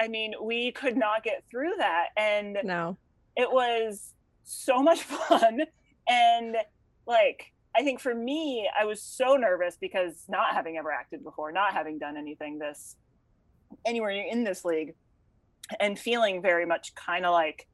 I 0.00 0.08
mean 0.08 0.34
we 0.42 0.70
could 0.72 0.96
not 0.96 1.24
get 1.24 1.42
through 1.50 1.74
that 1.78 2.08
and 2.16 2.58
No. 2.64 2.96
it 3.36 3.50
was 3.52 4.14
so 4.44 4.82
much 4.82 5.02
fun 5.02 5.62
and 6.08 6.56
like 7.06 7.51
I 7.76 7.82
think 7.82 8.00
for 8.00 8.14
me 8.14 8.68
I 8.78 8.84
was 8.84 9.02
so 9.02 9.36
nervous 9.36 9.76
because 9.80 10.24
not 10.28 10.52
having 10.52 10.76
ever 10.76 10.90
acted 10.92 11.24
before, 11.24 11.52
not 11.52 11.72
having 11.72 11.98
done 11.98 12.16
anything 12.16 12.58
this 12.58 12.96
anywhere 13.86 14.10
in 14.10 14.44
this 14.44 14.64
league 14.64 14.94
and 15.80 15.98
feeling 15.98 16.42
very 16.42 16.66
much 16.66 16.94
kind 16.94 17.24
of 17.24 17.32
like 17.32 17.66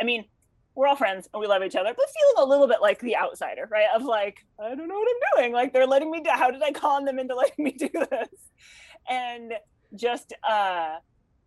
I 0.00 0.04
mean 0.04 0.26
we're 0.74 0.86
all 0.86 0.96
friends 0.96 1.26
and 1.32 1.40
we 1.40 1.46
love 1.46 1.62
each 1.62 1.74
other, 1.74 1.94
but 1.96 2.06
feeling 2.10 2.46
a 2.46 2.50
little 2.50 2.68
bit 2.68 2.82
like 2.82 3.00
the 3.00 3.16
outsider, 3.16 3.66
right? 3.70 3.86
Of 3.96 4.04
like, 4.04 4.36
I 4.62 4.74
don't 4.74 4.88
know 4.88 4.98
what 4.98 5.08
I'm 5.08 5.40
doing. 5.40 5.52
Like 5.54 5.72
they're 5.72 5.86
letting 5.86 6.10
me 6.10 6.20
do 6.20 6.28
how 6.30 6.50
did 6.50 6.62
I 6.62 6.70
con 6.70 7.06
them 7.06 7.18
into 7.18 7.34
letting 7.34 7.64
me 7.64 7.72
do 7.78 7.88
this? 7.88 8.28
And 9.08 9.54
just 9.94 10.34
uh 10.48 10.96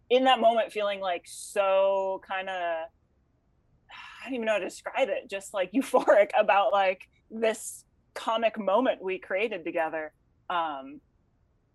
in 0.09 0.23
that 0.23 0.39
moment 0.39 0.71
feeling 0.71 0.99
like 0.99 1.23
so 1.25 2.21
kind 2.27 2.49
of 2.49 2.55
I 2.55 4.25
don't 4.25 4.33
even 4.33 4.45
know 4.47 4.53
how 4.53 4.59
to 4.59 4.65
describe 4.65 5.09
it, 5.09 5.29
just 5.29 5.53
like 5.53 5.71
euphoric 5.71 6.31
about 6.37 6.73
like 6.73 7.07
this 7.29 7.85
comic 8.19 8.59
moment 8.59 9.01
we 9.01 9.17
created 9.17 9.63
together. 9.63 10.11
Um 10.49 11.01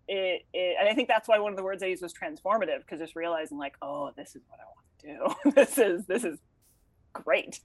it, 0.07 0.43
it 0.53 0.77
and 0.79 0.87
I 0.87 0.93
think 0.93 1.07
that's 1.07 1.27
why 1.27 1.39
one 1.39 1.51
of 1.51 1.57
the 1.57 1.63
words 1.63 1.81
I 1.81 1.87
used 1.87 2.03
was 2.03 2.13
transformative 2.13 2.79
because 2.79 2.99
just 2.99 3.15
realizing 3.15 3.57
like, 3.57 3.75
oh, 3.81 4.11
this 4.15 4.35
is 4.35 4.43
what 4.47 4.59
I 4.59 4.65
want 4.65 5.35
to 5.43 5.49
do. 5.49 5.51
this 5.55 5.77
is 5.77 6.05
this 6.05 6.23
is 6.23 6.39
great. 7.13 7.59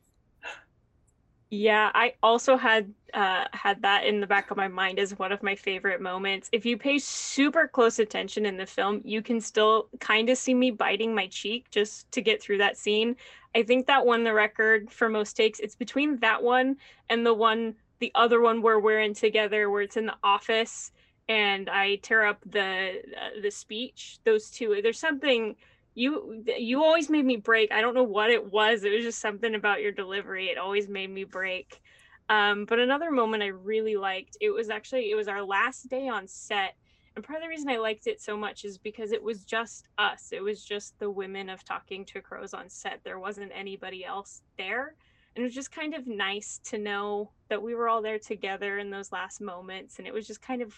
Yeah, 1.52 1.90
I 1.94 2.14
also 2.22 2.56
had 2.56 2.94
uh, 3.12 3.46
had 3.52 3.82
that 3.82 4.06
in 4.06 4.20
the 4.20 4.26
back 4.26 4.52
of 4.52 4.56
my 4.56 4.68
mind 4.68 5.00
as 5.00 5.18
one 5.18 5.32
of 5.32 5.42
my 5.42 5.56
favorite 5.56 6.00
moments. 6.00 6.48
If 6.52 6.64
you 6.64 6.78
pay 6.78 7.00
super 7.00 7.66
close 7.66 7.98
attention 7.98 8.46
in 8.46 8.56
the 8.56 8.66
film, 8.66 9.00
you 9.04 9.20
can 9.20 9.40
still 9.40 9.88
kind 9.98 10.30
of 10.30 10.38
see 10.38 10.54
me 10.54 10.70
biting 10.70 11.12
my 11.12 11.26
cheek 11.26 11.68
just 11.72 12.10
to 12.12 12.22
get 12.22 12.40
through 12.40 12.58
that 12.58 12.76
scene. 12.76 13.16
I 13.56 13.64
think 13.64 13.88
that 13.88 14.06
won 14.06 14.22
the 14.22 14.32
record 14.32 14.92
for 14.92 15.08
most 15.08 15.36
takes. 15.36 15.58
It's 15.58 15.74
between 15.74 16.18
that 16.18 16.40
one 16.40 16.76
and 17.08 17.26
the 17.26 17.34
one, 17.34 17.74
the 18.00 18.12
other 18.14 18.40
one 18.40 18.62
where 18.62 18.80
we're 18.80 19.00
in 19.00 19.14
together, 19.14 19.70
where 19.70 19.82
it's 19.82 19.96
in 19.96 20.06
the 20.06 20.16
office 20.24 20.92
and 21.28 21.70
I 21.70 21.96
tear 21.96 22.26
up 22.26 22.38
the 22.44 23.02
uh, 23.16 23.40
the 23.40 23.50
speech. 23.50 24.18
Those 24.24 24.50
two, 24.50 24.80
there's 24.82 24.98
something 24.98 25.54
you 25.94 26.44
you 26.58 26.82
always 26.82 27.10
made 27.10 27.24
me 27.24 27.36
break 27.36 27.72
i 27.72 27.80
don't 27.80 27.94
know 27.94 28.02
what 28.02 28.30
it 28.30 28.52
was 28.52 28.84
it 28.84 28.92
was 28.92 29.04
just 29.04 29.20
something 29.20 29.54
about 29.54 29.82
your 29.82 29.92
delivery 29.92 30.46
it 30.46 30.58
always 30.58 30.88
made 30.88 31.10
me 31.10 31.24
break 31.24 31.80
um, 32.28 32.64
but 32.64 32.78
another 32.78 33.10
moment 33.10 33.42
i 33.42 33.48
really 33.48 33.96
liked 33.96 34.36
it 34.40 34.50
was 34.50 34.70
actually 34.70 35.10
it 35.10 35.16
was 35.16 35.28
our 35.28 35.42
last 35.42 35.88
day 35.88 36.08
on 36.08 36.26
set 36.26 36.74
and 37.16 37.24
part 37.24 37.38
of 37.38 37.42
the 37.42 37.48
reason 37.48 37.68
i 37.68 37.76
liked 37.76 38.06
it 38.06 38.20
so 38.20 38.36
much 38.36 38.64
is 38.64 38.78
because 38.78 39.10
it 39.10 39.22
was 39.22 39.44
just 39.44 39.86
us 39.98 40.28
it 40.30 40.42
was 40.42 40.64
just 40.64 40.96
the 41.00 41.10
women 41.10 41.48
of 41.48 41.64
talking 41.64 42.04
to 42.04 42.20
crows 42.20 42.54
on 42.54 42.68
set 42.68 43.00
there 43.02 43.18
wasn't 43.18 43.50
anybody 43.52 44.04
else 44.04 44.42
there 44.58 44.94
and 45.36 45.42
it 45.42 45.46
was 45.46 45.54
just 45.54 45.70
kind 45.72 45.94
of 45.94 46.06
nice 46.06 46.60
to 46.64 46.78
know 46.78 47.30
that 47.48 47.62
we 47.62 47.74
were 47.74 47.88
all 47.88 48.02
there 48.02 48.18
together 48.18 48.78
in 48.78 48.90
those 48.90 49.12
last 49.12 49.40
moments 49.40 49.98
and 49.98 50.06
it 50.06 50.12
was 50.14 50.26
just 50.26 50.42
kind 50.42 50.62
of 50.62 50.74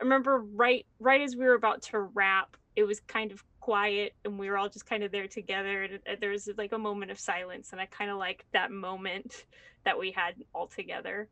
I 0.00 0.02
remember 0.04 0.38
right 0.54 0.86
right 0.98 1.20
as 1.20 1.36
we 1.36 1.44
were 1.44 1.54
about 1.54 1.82
to 1.82 2.00
wrap, 2.00 2.56
it 2.76 2.84
was 2.84 3.00
kind 3.00 3.32
of 3.32 3.44
quiet 3.60 4.14
and 4.24 4.38
we 4.38 4.48
were 4.48 4.56
all 4.56 4.68
just 4.70 4.86
kind 4.86 5.02
of 5.04 5.12
there 5.12 5.28
together 5.28 5.82
and 5.82 6.20
there 6.20 6.30
was 6.30 6.48
like 6.56 6.72
a 6.72 6.78
moment 6.78 7.10
of 7.10 7.20
silence 7.20 7.72
and 7.72 7.80
I 7.80 7.86
kind 7.86 8.10
of 8.10 8.16
liked 8.16 8.44
that 8.52 8.70
moment 8.70 9.44
that 9.84 9.98
we 9.98 10.10
had 10.12 10.34
all 10.54 10.66
together. 10.66 11.28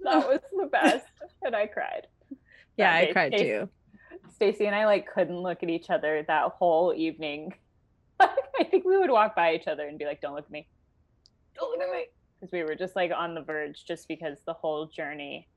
That 0.00 0.26
was 0.26 0.40
the 0.56 0.66
best. 0.72 1.06
and 1.42 1.54
I 1.54 1.66
cried. 1.66 2.06
Yeah, 2.76 3.00
That 3.00 3.08
I 3.10 3.12
cried 3.12 3.32
Stacy- 3.34 3.44
too. 3.44 3.68
Stacy 4.34 4.66
and 4.66 4.74
I 4.74 4.86
like 4.86 5.06
couldn't 5.12 5.38
look 5.38 5.62
at 5.62 5.68
each 5.70 5.90
other 5.90 6.24
that 6.26 6.50
whole 6.52 6.94
evening. 6.96 7.54
I 8.58 8.64
think 8.64 8.84
we 8.84 8.98
would 8.98 9.10
walk 9.10 9.34
by 9.34 9.54
each 9.54 9.66
other 9.66 9.86
and 9.86 9.98
be 9.98 10.04
like, 10.04 10.20
"Don't 10.20 10.34
look 10.34 10.44
at 10.44 10.50
me, 10.50 10.68
don't 11.54 11.70
look 11.70 11.86
at 11.86 11.92
me," 11.92 12.06
because 12.38 12.52
we 12.52 12.62
were 12.62 12.74
just 12.74 12.96
like 12.96 13.10
on 13.16 13.34
the 13.34 13.42
verge, 13.42 13.84
just 13.86 14.08
because 14.08 14.38
the 14.46 14.52
whole 14.52 14.86
journey 14.86 15.48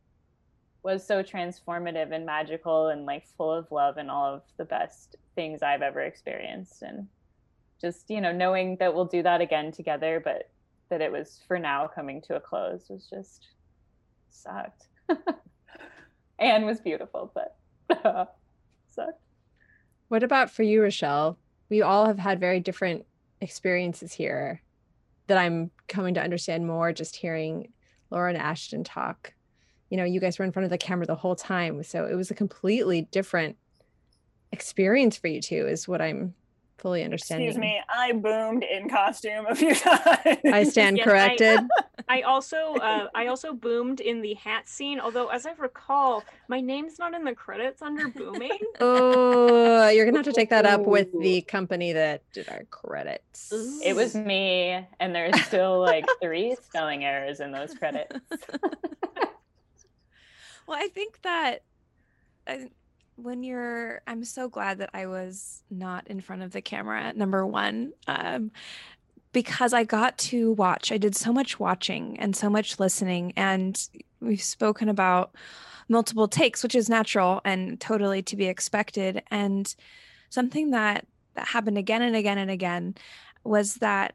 was 0.84 1.06
so 1.06 1.24
transformative 1.24 2.12
and 2.12 2.26
magical 2.26 2.88
and 2.88 3.06
like 3.06 3.26
full 3.38 3.54
of 3.54 3.72
love 3.72 3.98
and 3.98 4.12
all 4.12 4.34
of 4.36 4.42
the 4.58 4.66
best 4.66 5.16
things 5.36 5.62
I've 5.64 5.82
ever 5.82 6.02
experienced. 6.02 6.82
And 6.82 7.08
just 7.80 8.10
you 8.10 8.22
know, 8.22 8.32
knowing 8.32 8.78
that 8.78 8.94
we'll 8.94 9.06
do 9.06 9.24
that 9.24 9.42
again 9.42 9.72
together, 9.72 10.22
but 10.24 10.50
that 10.90 11.02
it 11.02 11.12
was 11.12 11.40
for 11.48 11.58
now 11.58 11.88
coming 11.88 12.22
to 12.22 12.36
a 12.36 12.40
close 12.40 12.88
was 12.90 13.08
just 13.10 13.48
sucked. 14.30 14.88
and 16.40 16.66
was 16.66 16.80
beautiful, 16.80 17.32
but 17.34 17.56
sucked. 18.90 19.20
What 20.10 20.24
about 20.24 20.52
for 20.52 20.64
you, 20.64 20.82
Rochelle? 20.82 21.38
We 21.74 21.82
all 21.82 22.06
have 22.06 22.20
had 22.20 22.40
very 22.40 22.60
different 22.60 23.04
experiences 23.42 24.14
here 24.14 24.62
that 25.26 25.40
I'm 25.40 25.72
coming 25.88 26.14
to 26.14 26.22
understand 26.22 26.68
more 26.68 26.94
just 26.94 27.16
hearing 27.16 27.74
Laura 28.12 28.30
and 28.30 28.38
Ashton 28.38 28.84
talk. 28.84 29.34
You 29.90 29.98
know, 29.98 30.04
you 30.04 30.20
guys 30.20 30.38
were 30.38 30.46
in 30.46 30.52
front 30.52 30.66
of 30.66 30.70
the 30.70 30.78
camera 30.78 31.08
the 31.08 31.16
whole 31.16 31.36
time. 31.36 31.82
So 31.82 32.06
it 32.06 32.14
was 32.14 32.30
a 32.30 32.36
completely 32.36 33.08
different 33.10 33.58
experience 34.52 35.18
for 35.18 35.30
you 35.30 35.42
two, 35.42 35.66
is 35.66 35.88
what 35.88 36.00
I'm 36.00 36.36
fully 36.84 37.04
understand. 37.04 37.42
Excuse 37.42 37.58
me, 37.58 37.82
I 37.90 38.12
boomed 38.12 38.64
in 38.64 38.90
costume 38.90 39.48
a 39.48 39.56
few 39.56 39.74
times. 39.76 40.38
I 40.46 40.64
stand 40.64 40.98
Yes, 40.98 41.06
corrected. 41.06 41.62
I 42.10 42.22
also 42.22 42.76
uh, 42.76 43.08
I 43.16 43.28
also 43.28 43.54
boomed 43.54 44.02
in 44.02 44.22
the 44.22 44.34
hat 44.36 44.68
scene, 44.68 45.00
although 45.00 45.30
as 45.30 45.46
I 45.46 45.54
recall, 45.54 46.24
my 46.50 46.60
name's 46.60 47.00
not 47.00 47.14
in 47.14 47.24
the 47.24 47.34
credits 47.34 47.82
under 47.82 48.10
booming. 48.10 48.60
oh, 48.82 49.88
you're 49.88 50.06
gonna 50.06 50.18
have 50.18 50.26
to 50.26 50.34
take 50.34 50.50
that 50.50 50.66
up 50.66 50.82
with 50.82 51.08
the 51.18 51.42
company 51.44 51.94
that 51.94 52.22
did 52.34 52.50
our 52.50 52.66
credits. 52.70 53.52
It 53.84 53.96
was 53.96 54.14
me, 54.14 54.86
and 55.00 55.16
there's 55.16 55.42
still 55.46 55.80
like 55.80 56.06
three 56.22 56.56
spelling 56.62 57.06
errors 57.06 57.40
in 57.40 57.52
those 57.52 57.74
credits. 57.74 58.20
Well, 60.68 60.78
I 60.82 60.88
think 60.88 61.22
that 61.24 61.64
uh, 62.48 62.56
when 63.16 63.44
you're, 63.44 64.02
I'm 64.08 64.24
so 64.24 64.50
glad 64.50 64.80
that 64.80 64.90
I 64.94 65.06
was 65.06 65.64
not 65.70 66.08
in 66.08 66.22
front 66.22 66.42
of 66.42 66.52
the 66.52 66.62
camera, 66.62 67.14
number 67.14 67.46
one, 67.46 67.94
um, 68.08 68.52
because 69.32 69.74
I 69.74 69.84
got 69.84 70.18
to 70.20 70.54
watch. 70.54 70.92
I 70.92 70.98
did 70.98 71.16
so 71.16 71.34
much 71.34 71.60
watching 71.60 72.20
and 72.20 72.36
so 72.36 72.50
much 72.50 72.80
listening, 72.80 73.34
and 73.36 73.82
we've 74.20 74.42
spoken 74.42 74.90
about 74.90 75.36
multiple 75.90 76.28
takes, 76.28 76.64
which 76.64 76.76
is 76.76 76.90
natural 76.90 77.42
and 77.44 77.80
totally 77.80 78.22
to 78.24 78.36
be 78.36 78.46
expected. 78.46 79.24
And 79.32 79.74
something 80.30 80.72
that 80.72 81.06
that 81.36 81.48
happened 81.48 81.78
again 81.78 82.04
and 82.04 82.16
again 82.16 82.38
and 82.38 82.52
again 82.52 82.96
was 83.44 83.76
that 83.76 84.14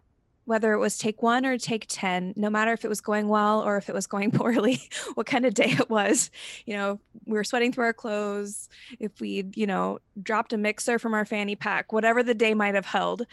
whether 0.48 0.72
it 0.72 0.78
was 0.78 0.96
take 0.96 1.22
one 1.22 1.44
or 1.44 1.58
take 1.58 1.84
10, 1.88 2.32
no 2.34 2.48
matter 2.48 2.72
if 2.72 2.82
it 2.82 2.88
was 2.88 3.02
going 3.02 3.28
well 3.28 3.60
or 3.60 3.76
if 3.76 3.90
it 3.90 3.94
was 3.94 4.06
going 4.06 4.30
poorly, 4.40 4.80
what 5.12 5.26
kind 5.26 5.44
of 5.44 5.52
day 5.52 5.68
it 5.78 5.90
was, 5.90 6.30
you 6.64 6.74
know, 6.74 6.98
we 7.26 7.34
were 7.34 7.44
sweating 7.44 7.70
through 7.70 7.84
our 7.84 7.92
clothes, 7.92 8.70
if 8.98 9.20
we, 9.20 9.44
you 9.54 9.66
know, 9.66 9.98
dropped 10.22 10.54
a 10.54 10.56
mixer 10.56 10.98
from 10.98 11.12
our 11.12 11.26
fanny 11.26 11.54
pack, 11.54 11.92
whatever 11.92 12.22
the 12.22 12.32
day 12.32 12.54
might 12.54 12.74
have 12.74 12.86
held, 12.86 13.26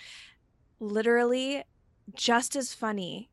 literally 0.81 1.63
just 2.13 2.53
as 2.53 2.73
funny. 2.73 3.29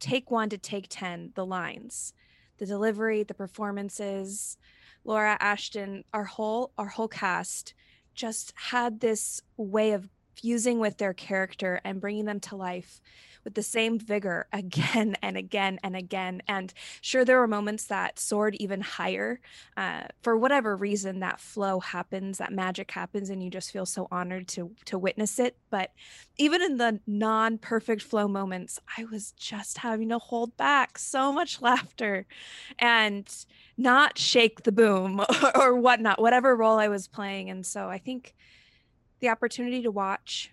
Take 0.00 0.32
one 0.32 0.48
to 0.48 0.58
take 0.58 0.86
10, 0.88 1.30
the 1.36 1.46
lines, 1.46 2.14
the 2.58 2.66
delivery, 2.66 3.22
the 3.22 3.34
performances, 3.34 4.56
Laura 5.04 5.36
Ashton, 5.38 6.04
our 6.12 6.24
whole 6.24 6.72
our 6.76 6.88
whole 6.88 7.08
cast 7.08 7.74
just 8.14 8.52
had 8.56 9.00
this 9.00 9.40
way 9.56 9.92
of 9.92 10.08
fusing 10.34 10.78
with 10.78 10.98
their 10.98 11.14
character 11.14 11.80
and 11.84 12.00
bringing 12.00 12.24
them 12.24 12.40
to 12.40 12.56
life 12.56 13.00
with 13.44 13.54
the 13.54 13.62
same 13.62 13.98
vigor 13.98 14.46
again 14.52 15.16
and 15.22 15.36
again 15.36 15.78
and 15.82 15.96
again. 15.96 16.42
And 16.48 16.72
sure, 17.00 17.24
there 17.24 17.38
were 17.38 17.46
moments 17.46 17.84
that 17.86 18.18
soared 18.18 18.54
even 18.56 18.80
higher. 18.80 19.40
Uh, 19.76 20.02
for 20.22 20.36
whatever 20.36 20.76
reason, 20.76 21.20
that 21.20 21.40
flow 21.40 21.80
happens, 21.80 22.38
that 22.38 22.52
magic 22.52 22.90
happens, 22.90 23.30
and 23.30 23.42
you 23.42 23.50
just 23.50 23.72
feel 23.72 23.86
so 23.86 24.08
honored 24.10 24.48
to 24.48 24.70
to 24.86 24.98
witness 24.98 25.38
it. 25.38 25.56
But 25.70 25.92
even 26.38 26.62
in 26.62 26.76
the 26.76 27.00
non-perfect 27.06 28.02
flow 28.02 28.28
moments, 28.28 28.78
I 28.96 29.04
was 29.04 29.32
just 29.32 29.78
having 29.78 30.08
to 30.10 30.18
hold 30.18 30.56
back 30.56 30.98
so 30.98 31.32
much 31.32 31.60
laughter 31.62 32.26
and 32.78 33.28
not 33.76 34.18
shake 34.18 34.62
the 34.62 34.72
boom 34.72 35.20
or, 35.20 35.56
or 35.56 35.74
whatnot, 35.74 36.20
whatever 36.20 36.54
role 36.54 36.78
I 36.78 36.88
was 36.88 37.08
playing. 37.08 37.48
And 37.48 37.64
so 37.64 37.88
I 37.88 37.98
think 37.98 38.34
the 39.20 39.28
opportunity 39.28 39.82
to 39.82 39.90
watch 39.90 40.52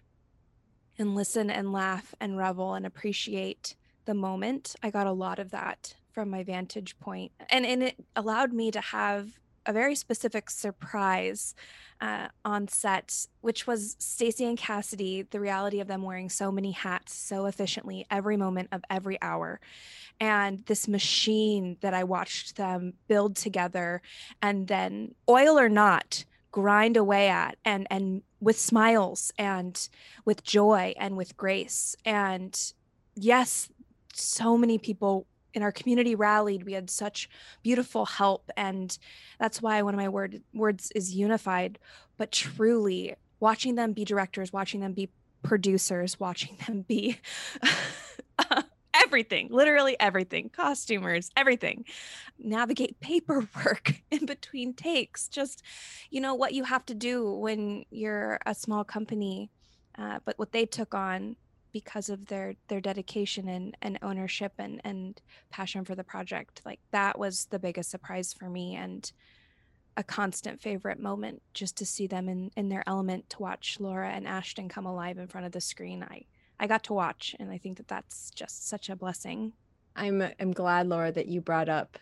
and 0.98 1.16
listen 1.16 1.50
and 1.50 1.72
laugh 1.72 2.14
and 2.20 2.38
revel 2.38 2.74
and 2.74 2.86
appreciate 2.86 3.76
the 4.06 4.14
moment. 4.14 4.76
I 4.82 4.90
got 4.90 5.08
a 5.08 5.12
lot 5.12 5.40
of 5.40 5.52
that 5.52 5.96
from 6.12 6.30
my 6.30 6.44
vantage 6.44 6.98
point. 7.00 7.32
And, 7.50 7.66
and 7.66 7.84
it 7.84 7.96
allowed 8.16 8.54
me 8.54 8.72
to 8.72 8.82
have 8.82 9.40
a 9.68 9.74
very 9.74 9.96
specific 9.96 10.50
surprise 10.50 11.54
uh, 12.00 12.28
on 12.46 12.68
set, 12.68 13.28
which 13.42 13.68
was 13.68 13.98
Stacy 14.00 14.46
and 14.46 14.58
Cassidy, 14.58 15.24
the 15.24 15.40
reality 15.40 15.82
of 15.82 15.88
them 15.88 16.02
wearing 16.04 16.30
so 16.30 16.52
many 16.52 16.72
hats 16.72 17.14
so 17.14 17.46
efficiently 17.46 18.06
every 18.10 18.38
moment 18.38 18.70
of 18.72 18.82
every 18.90 19.22
hour. 19.22 19.60
And 20.20 20.66
this 20.66 20.88
machine 20.88 21.78
that 21.82 21.94
I 21.94 22.06
watched 22.06 22.56
them 22.56 22.94
build 23.08 23.36
together 23.36 24.02
and 24.42 24.68
then, 24.68 25.16
oil 25.30 25.60
or 25.60 25.70
not, 25.70 26.24
grind 26.52 26.98
away 26.98 27.30
at 27.30 27.58
and 27.66 27.86
and 27.92 28.24
with 28.40 28.58
smiles 28.60 29.32
and 29.38 29.90
with 30.26 30.44
joy 30.44 30.94
and 30.98 31.18
with 31.18 31.36
grace. 31.38 31.96
And 32.06 32.74
yes 33.16 33.70
so 34.14 34.58
many 34.58 34.78
people 34.78 35.28
in 35.54 35.64
our 35.64 35.72
community 35.72 36.16
rallied. 36.16 36.64
We 36.64 36.74
had 36.74 36.90
such 36.90 37.30
beautiful 37.64 38.06
help 38.06 38.50
and 38.56 38.98
that's 39.40 39.62
why 39.62 39.82
one 39.82 39.94
of 39.94 40.00
my 40.00 40.10
word 40.10 40.42
words 40.54 40.92
is 40.96 41.16
unified. 41.16 41.80
But 42.18 42.32
truly 42.32 43.16
watching 43.40 43.76
them 43.76 43.94
be 43.94 44.06
directors 44.06 44.52
watching 44.52 44.82
them 44.82 44.94
be 44.94 45.10
producers 45.44 46.20
watching 46.20 46.58
them 46.66 46.82
be 46.88 47.20
everything, 49.04 49.48
literally 49.52 49.96
everything, 50.00 50.50
costumers, 50.50 51.30
everything. 51.36 51.86
Navigate 52.40 53.00
paperwork 53.00 53.96
in 54.12 54.26
between 54.26 54.74
takes, 54.74 55.28
just, 55.28 55.64
you 56.10 56.22
know, 56.22 56.36
what 56.36 56.54
you 56.54 56.64
have 56.64 56.86
to 56.88 56.94
do 56.94 57.32
when 57.32 57.86
you're 57.90 58.40
a 58.46 58.54
small 58.54 58.84
company. 58.84 59.50
Uh, 59.98 60.20
but 60.26 60.38
what 60.38 60.52
they 60.52 60.66
took 60.66 60.94
on 60.94 61.36
because 61.74 62.10
of 62.10 62.26
their 62.26 62.56
their 62.70 62.82
dedication 62.82 63.48
and, 63.50 63.76
and 63.82 64.00
ownership 64.02 64.54
and, 64.58 64.82
and 64.84 65.22
passion 65.52 65.84
for 65.84 65.96
the 65.96 66.04
project 66.04 66.62
like 66.66 66.80
that 66.92 67.20
was 67.20 67.46
the 67.46 67.60
biggest 67.60 67.92
surprise 67.92 68.34
for 68.34 68.50
me 68.50 68.76
and 68.76 69.12
a 69.96 70.04
constant 70.04 70.62
favorite 70.62 71.00
moment 71.00 71.42
just 71.54 71.78
to 71.78 71.86
see 71.86 72.08
them 72.08 72.30
in, 72.30 72.52
in 72.56 72.70
their 72.70 72.84
element 72.88 73.30
to 73.30 73.42
watch 73.42 73.78
laura 73.80 74.10
and 74.10 74.28
ashton 74.28 74.70
come 74.70 74.86
alive 74.86 75.18
in 75.18 75.28
front 75.28 75.46
of 75.46 75.52
the 75.52 75.62
screen 75.62 76.04
i 76.04 76.24
I 76.60 76.68
got 76.68 76.84
to 76.86 76.94
watch, 76.94 77.36
and 77.40 77.52
I 77.52 77.58
think 77.58 77.78
that 77.78 77.88
that's 77.88 78.32
just 78.32 78.68
such 78.68 78.90
a 78.90 78.96
blessing. 78.96 79.54
I'm 79.96 80.24
I'm 80.40 80.52
glad, 80.52 80.88
Laura, 80.88 81.12
that 81.12 81.28
you 81.28 81.42
brought 81.42 81.70
up 81.70 81.98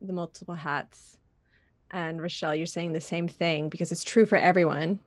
the 0.00 0.12
multiple 0.12 0.54
hats. 0.54 1.18
And 1.90 2.20
Rochelle, 2.20 2.54
you're 2.54 2.66
saying 2.66 2.92
the 2.92 3.00
same 3.00 3.28
thing 3.28 3.68
because 3.68 3.92
it's 3.92 4.04
true 4.04 4.26
for 4.26 4.36
everyone 4.36 4.98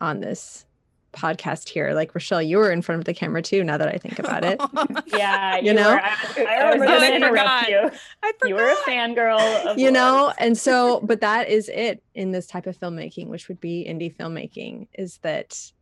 on 0.00 0.20
this 0.20 0.66
podcast 1.12 1.68
here. 1.68 1.92
Like 1.92 2.14
Rochelle, 2.14 2.42
you 2.42 2.58
were 2.58 2.70
in 2.70 2.82
front 2.82 3.00
of 3.00 3.04
the 3.04 3.14
camera 3.14 3.42
too. 3.42 3.64
Now 3.64 3.76
that 3.78 3.88
I 3.88 3.98
think 3.98 4.18
about 4.18 4.44
it, 4.44 4.60
yeah, 5.06 5.56
you, 5.60 5.68
you 5.68 5.74
know, 5.74 5.92
were, 5.92 6.00
I, 6.00 6.44
I 6.44 6.74
was 6.74 6.86
going 6.86 7.00
to 7.00 7.16
interrupt 7.16 7.68
you. 7.68 7.90
I 8.22 8.32
forgot. 8.32 8.48
You 8.48 8.54
were 8.54 8.70
a 8.70 8.76
fangirl, 8.86 9.78
you 9.78 9.90
know, 9.90 10.32
and 10.38 10.56
so, 10.56 11.00
but 11.04 11.20
that 11.20 11.48
is 11.48 11.68
it 11.68 12.02
in 12.14 12.32
this 12.32 12.46
type 12.46 12.66
of 12.66 12.78
filmmaking, 12.78 13.28
which 13.28 13.48
would 13.48 13.60
be 13.60 13.86
indie 13.88 14.14
filmmaking, 14.14 14.88
is 14.94 15.18
that 15.18 15.72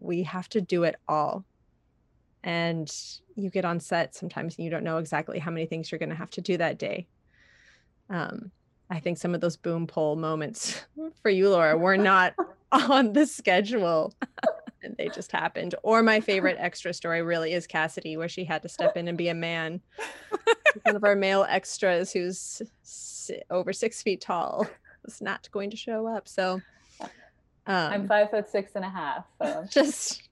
we 0.00 0.22
have 0.24 0.48
to 0.50 0.60
do 0.60 0.82
it 0.84 0.96
all. 1.08 1.44
And 2.42 2.90
you 3.36 3.50
get 3.50 3.64
on 3.64 3.80
set 3.80 4.14
sometimes 4.14 4.56
and 4.56 4.64
you 4.64 4.70
don't 4.70 4.84
know 4.84 4.98
exactly 4.98 5.38
how 5.38 5.50
many 5.50 5.66
things 5.66 5.90
you're 5.90 5.98
going 5.98 6.08
to 6.10 6.14
have 6.14 6.30
to 6.30 6.40
do 6.40 6.56
that 6.56 6.78
day. 6.78 7.06
Um, 8.08 8.50
i 8.90 8.98
think 8.98 9.18
some 9.18 9.34
of 9.34 9.40
those 9.40 9.56
boom 9.56 9.86
pole 9.86 10.16
moments 10.16 10.84
for 11.22 11.30
you 11.30 11.48
laura 11.48 11.78
were 11.78 11.96
not 11.96 12.34
on 12.72 13.12
the 13.12 13.26
schedule. 13.26 14.14
And 14.82 14.96
they 14.96 15.10
just 15.10 15.30
happened. 15.30 15.74
Or 15.82 16.02
my 16.02 16.20
favorite 16.20 16.56
extra 16.58 16.94
story 16.94 17.20
really 17.20 17.52
is 17.52 17.66
cassidy 17.66 18.16
where 18.16 18.30
she 18.30 18.44
had 18.44 18.62
to 18.62 18.68
step 18.70 18.96
in 18.96 19.08
and 19.08 19.18
be 19.18 19.28
a 19.28 19.34
man. 19.34 19.82
One 20.84 20.96
of 20.96 21.04
our 21.04 21.14
male 21.14 21.44
extras 21.46 22.10
who's 22.14 22.62
over 23.50 23.74
six 23.74 24.02
feet 24.02 24.22
tall 24.22 24.66
was 25.04 25.20
not 25.20 25.50
going 25.52 25.68
to 25.68 25.76
show 25.76 26.06
up. 26.06 26.26
So 26.26 26.62
um, 27.66 27.92
I'm 27.92 28.08
five 28.08 28.30
foot 28.30 28.48
six 28.48 28.72
and 28.74 28.84
a 28.84 28.90
half. 28.90 29.24
So 29.40 29.64
just 29.70 30.28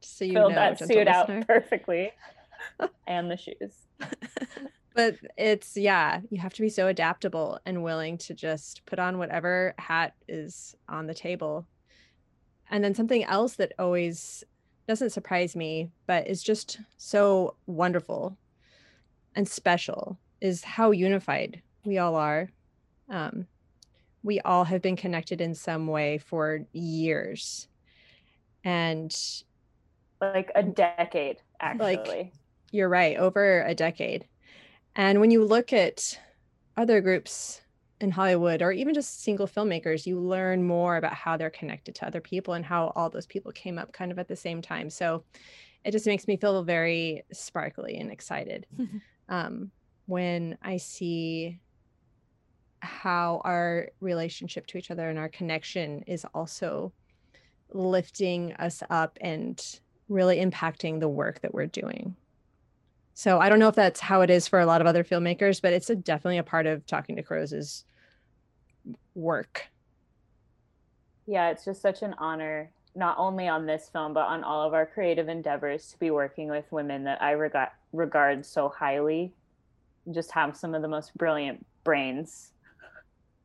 so 0.00 0.24
you 0.24 0.32
filled 0.34 0.52
know, 0.52 0.56
that 0.56 0.78
suit 0.78 1.06
listener. 1.06 1.10
out 1.38 1.46
perfectly, 1.46 2.12
and 3.06 3.30
the 3.30 3.36
shoes. 3.36 3.86
but 4.94 5.16
it's 5.36 5.76
yeah, 5.76 6.20
you 6.30 6.40
have 6.40 6.54
to 6.54 6.62
be 6.62 6.68
so 6.68 6.86
adaptable 6.86 7.58
and 7.66 7.82
willing 7.82 8.18
to 8.18 8.34
just 8.34 8.84
put 8.86 8.98
on 8.98 9.18
whatever 9.18 9.74
hat 9.78 10.14
is 10.28 10.74
on 10.88 11.06
the 11.06 11.14
table. 11.14 11.66
And 12.70 12.84
then 12.84 12.94
something 12.94 13.24
else 13.24 13.54
that 13.56 13.72
always 13.78 14.44
doesn't 14.86 15.10
surprise 15.10 15.56
me, 15.56 15.90
but 16.06 16.26
is 16.26 16.42
just 16.42 16.80
so 16.96 17.54
wonderful 17.66 18.36
and 19.34 19.48
special 19.48 20.18
is 20.40 20.64
how 20.64 20.90
unified 20.90 21.62
we 21.84 21.98
all 21.98 22.14
are. 22.14 22.50
Um, 23.08 23.46
we 24.22 24.40
all 24.40 24.64
have 24.64 24.82
been 24.82 24.96
connected 24.96 25.40
in 25.40 25.54
some 25.54 25.86
way 25.86 26.18
for 26.18 26.60
years. 26.72 27.68
And 28.64 29.14
like 30.20 30.50
a 30.54 30.62
decade 30.62 31.40
actually. 31.60 31.96
like 31.96 32.32
you're 32.72 32.88
right 32.88 33.16
over 33.16 33.62
a 33.62 33.74
decade. 33.74 34.26
And 34.96 35.20
when 35.20 35.30
you 35.30 35.44
look 35.44 35.72
at 35.72 36.18
other 36.76 37.00
groups 37.00 37.60
in 38.00 38.10
hollywood 38.12 38.62
or 38.62 38.70
even 38.70 38.94
just 38.94 39.24
single 39.24 39.48
filmmakers 39.48 40.06
you 40.06 40.20
learn 40.20 40.62
more 40.62 40.98
about 40.98 41.14
how 41.14 41.36
they're 41.36 41.50
connected 41.50 41.96
to 41.96 42.06
other 42.06 42.20
people 42.20 42.54
and 42.54 42.64
how 42.64 42.92
all 42.94 43.10
those 43.10 43.26
people 43.26 43.50
came 43.50 43.76
up 43.76 43.92
kind 43.92 44.12
of 44.12 44.18
at 44.18 44.28
the 44.28 44.36
same 44.36 44.62
time. 44.62 44.90
So 44.90 45.24
it 45.84 45.92
just 45.92 46.06
makes 46.06 46.28
me 46.28 46.36
feel 46.36 46.62
very 46.62 47.22
sparkly 47.32 47.96
and 47.96 48.10
excited. 48.10 48.66
Um, 49.30 49.72
when 50.06 50.56
i 50.62 50.78
see 50.78 51.60
how 52.80 53.40
our 53.44 53.88
relationship 54.00 54.66
to 54.68 54.78
each 54.78 54.90
other 54.90 55.08
and 55.08 55.18
our 55.18 55.28
connection 55.28 56.02
is 56.06 56.24
also 56.34 56.92
lifting 57.72 58.52
us 58.54 58.82
up 58.90 59.18
and 59.20 59.80
really 60.08 60.38
impacting 60.38 61.00
the 61.00 61.08
work 61.08 61.40
that 61.40 61.52
we're 61.52 61.66
doing. 61.66 62.16
So 63.14 63.40
I 63.40 63.48
don't 63.48 63.58
know 63.58 63.68
if 63.68 63.74
that's 63.74 64.00
how 64.00 64.20
it 64.20 64.30
is 64.30 64.46
for 64.46 64.60
a 64.60 64.66
lot 64.66 64.80
of 64.80 64.86
other 64.86 65.04
filmmakers, 65.04 65.60
but 65.60 65.72
it's 65.72 65.90
a, 65.90 65.96
definitely 65.96 66.38
a 66.38 66.44
part 66.44 66.66
of 66.66 66.86
Talking 66.86 67.16
to 67.16 67.22
Crows's 67.22 67.84
work. 69.14 69.66
Yeah, 71.26 71.50
it's 71.50 71.64
just 71.64 71.82
such 71.82 72.02
an 72.02 72.14
honor, 72.18 72.70
not 72.94 73.16
only 73.18 73.48
on 73.48 73.66
this 73.66 73.90
film, 73.92 74.14
but 74.14 74.26
on 74.26 74.44
all 74.44 74.66
of 74.66 74.72
our 74.72 74.86
creative 74.86 75.28
endeavors 75.28 75.90
to 75.90 75.98
be 75.98 76.10
working 76.10 76.48
with 76.48 76.64
women 76.70 77.04
that 77.04 77.20
I 77.20 77.32
regard 77.32 77.70
regard 77.92 78.46
so 78.46 78.68
highly. 78.68 79.32
Just 80.10 80.30
have 80.32 80.56
some 80.56 80.74
of 80.74 80.82
the 80.82 80.88
most 80.88 81.16
brilliant 81.18 81.66
brains 81.84 82.52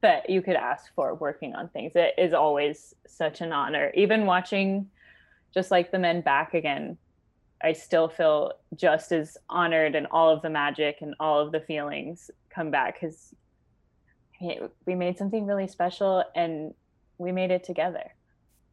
that 0.04 0.30
you 0.30 0.42
could 0.42 0.56
ask 0.56 0.94
for 0.94 1.16
working 1.16 1.56
on 1.56 1.70
things. 1.70 1.94
It 1.96 2.14
is 2.18 2.34
always 2.34 2.94
such 3.08 3.42
an 3.42 3.52
honor. 3.52 3.92
Even 3.96 4.28
watching 4.28 4.90
just 5.54 5.72
like 5.72 5.92
the 5.92 6.00
men 6.00 6.22
back 6.22 6.54
again, 6.54 6.98
I 7.64 7.74
still 7.74 8.10
feel 8.10 8.54
just 8.76 9.12
as 9.12 9.38
honored 9.50 9.96
and 9.96 10.06
all 10.12 10.30
of 10.30 10.42
the 10.42 10.50
magic 10.50 10.98
and 11.02 11.16
all 11.20 11.40
of 11.40 11.52
the 11.52 11.62
feelings 11.62 12.30
come 12.50 12.70
back 12.70 13.00
because 13.00 13.34
we 14.86 14.96
made 14.96 15.18
something 15.18 15.46
really 15.46 15.68
special 15.68 16.24
and 16.36 16.74
we 17.18 17.32
made 17.32 17.50
it 17.50 17.64
together. 17.64 18.14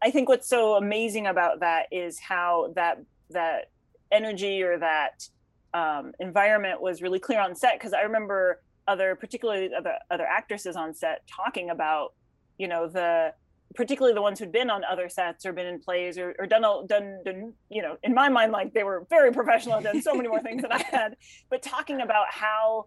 I 0.03 0.11
think 0.11 0.29
what's 0.29 0.49
so 0.49 0.75
amazing 0.75 1.27
about 1.27 1.61
that 1.61 1.87
is 1.93 2.19
how 2.19 2.73
that 2.75 3.01
that 3.31 3.71
energy 4.11 4.63
or 4.63 4.79
that 4.79 5.29
um, 5.73 6.13
environment 6.19 6.81
was 6.81 7.01
really 7.01 7.21
clear 7.21 7.41
on 7.41 7.55
set. 7.55 7.75
Because 7.75 7.93
I 7.93 8.01
remember 8.03 8.61
other 8.87 9.15
particularly 9.15 9.71
other 9.77 9.95
other 10.11 10.27
actresses 10.27 10.77
on 10.77 10.95
set 10.95 11.23
talking 11.27 11.71
about 11.71 12.15
you 12.59 12.69
know 12.69 12.89
the 12.89 13.33
particularly 13.75 14.15
the 14.15 14.23
ones 14.23 14.39
who'd 14.39 14.51
been 14.51 14.69
on 14.69 14.83
other 14.85 15.09
sets 15.09 15.47
or 15.47 15.53
been 15.53 15.67
in 15.67 15.79
plays 15.79 16.19
or, 16.19 16.35
or 16.39 16.47
done, 16.47 16.63
done 16.87 17.21
done 17.25 17.53
you 17.69 17.83
know 17.83 17.97
in 18.03 18.15
my 18.15 18.29
mind 18.29 18.53
like 18.53 18.73
they 18.75 18.83
were 18.83 19.07
very 19.11 19.33
professional 19.33 19.77
and 19.77 19.85
done 19.85 20.03
so 20.03 20.15
many 20.15 20.29
more 20.29 20.43
things 20.43 20.63
than 20.63 20.73
i 20.73 20.83
had 20.83 21.17
but 21.49 21.63
talking 21.63 22.01
about 22.01 22.27
how 22.31 22.87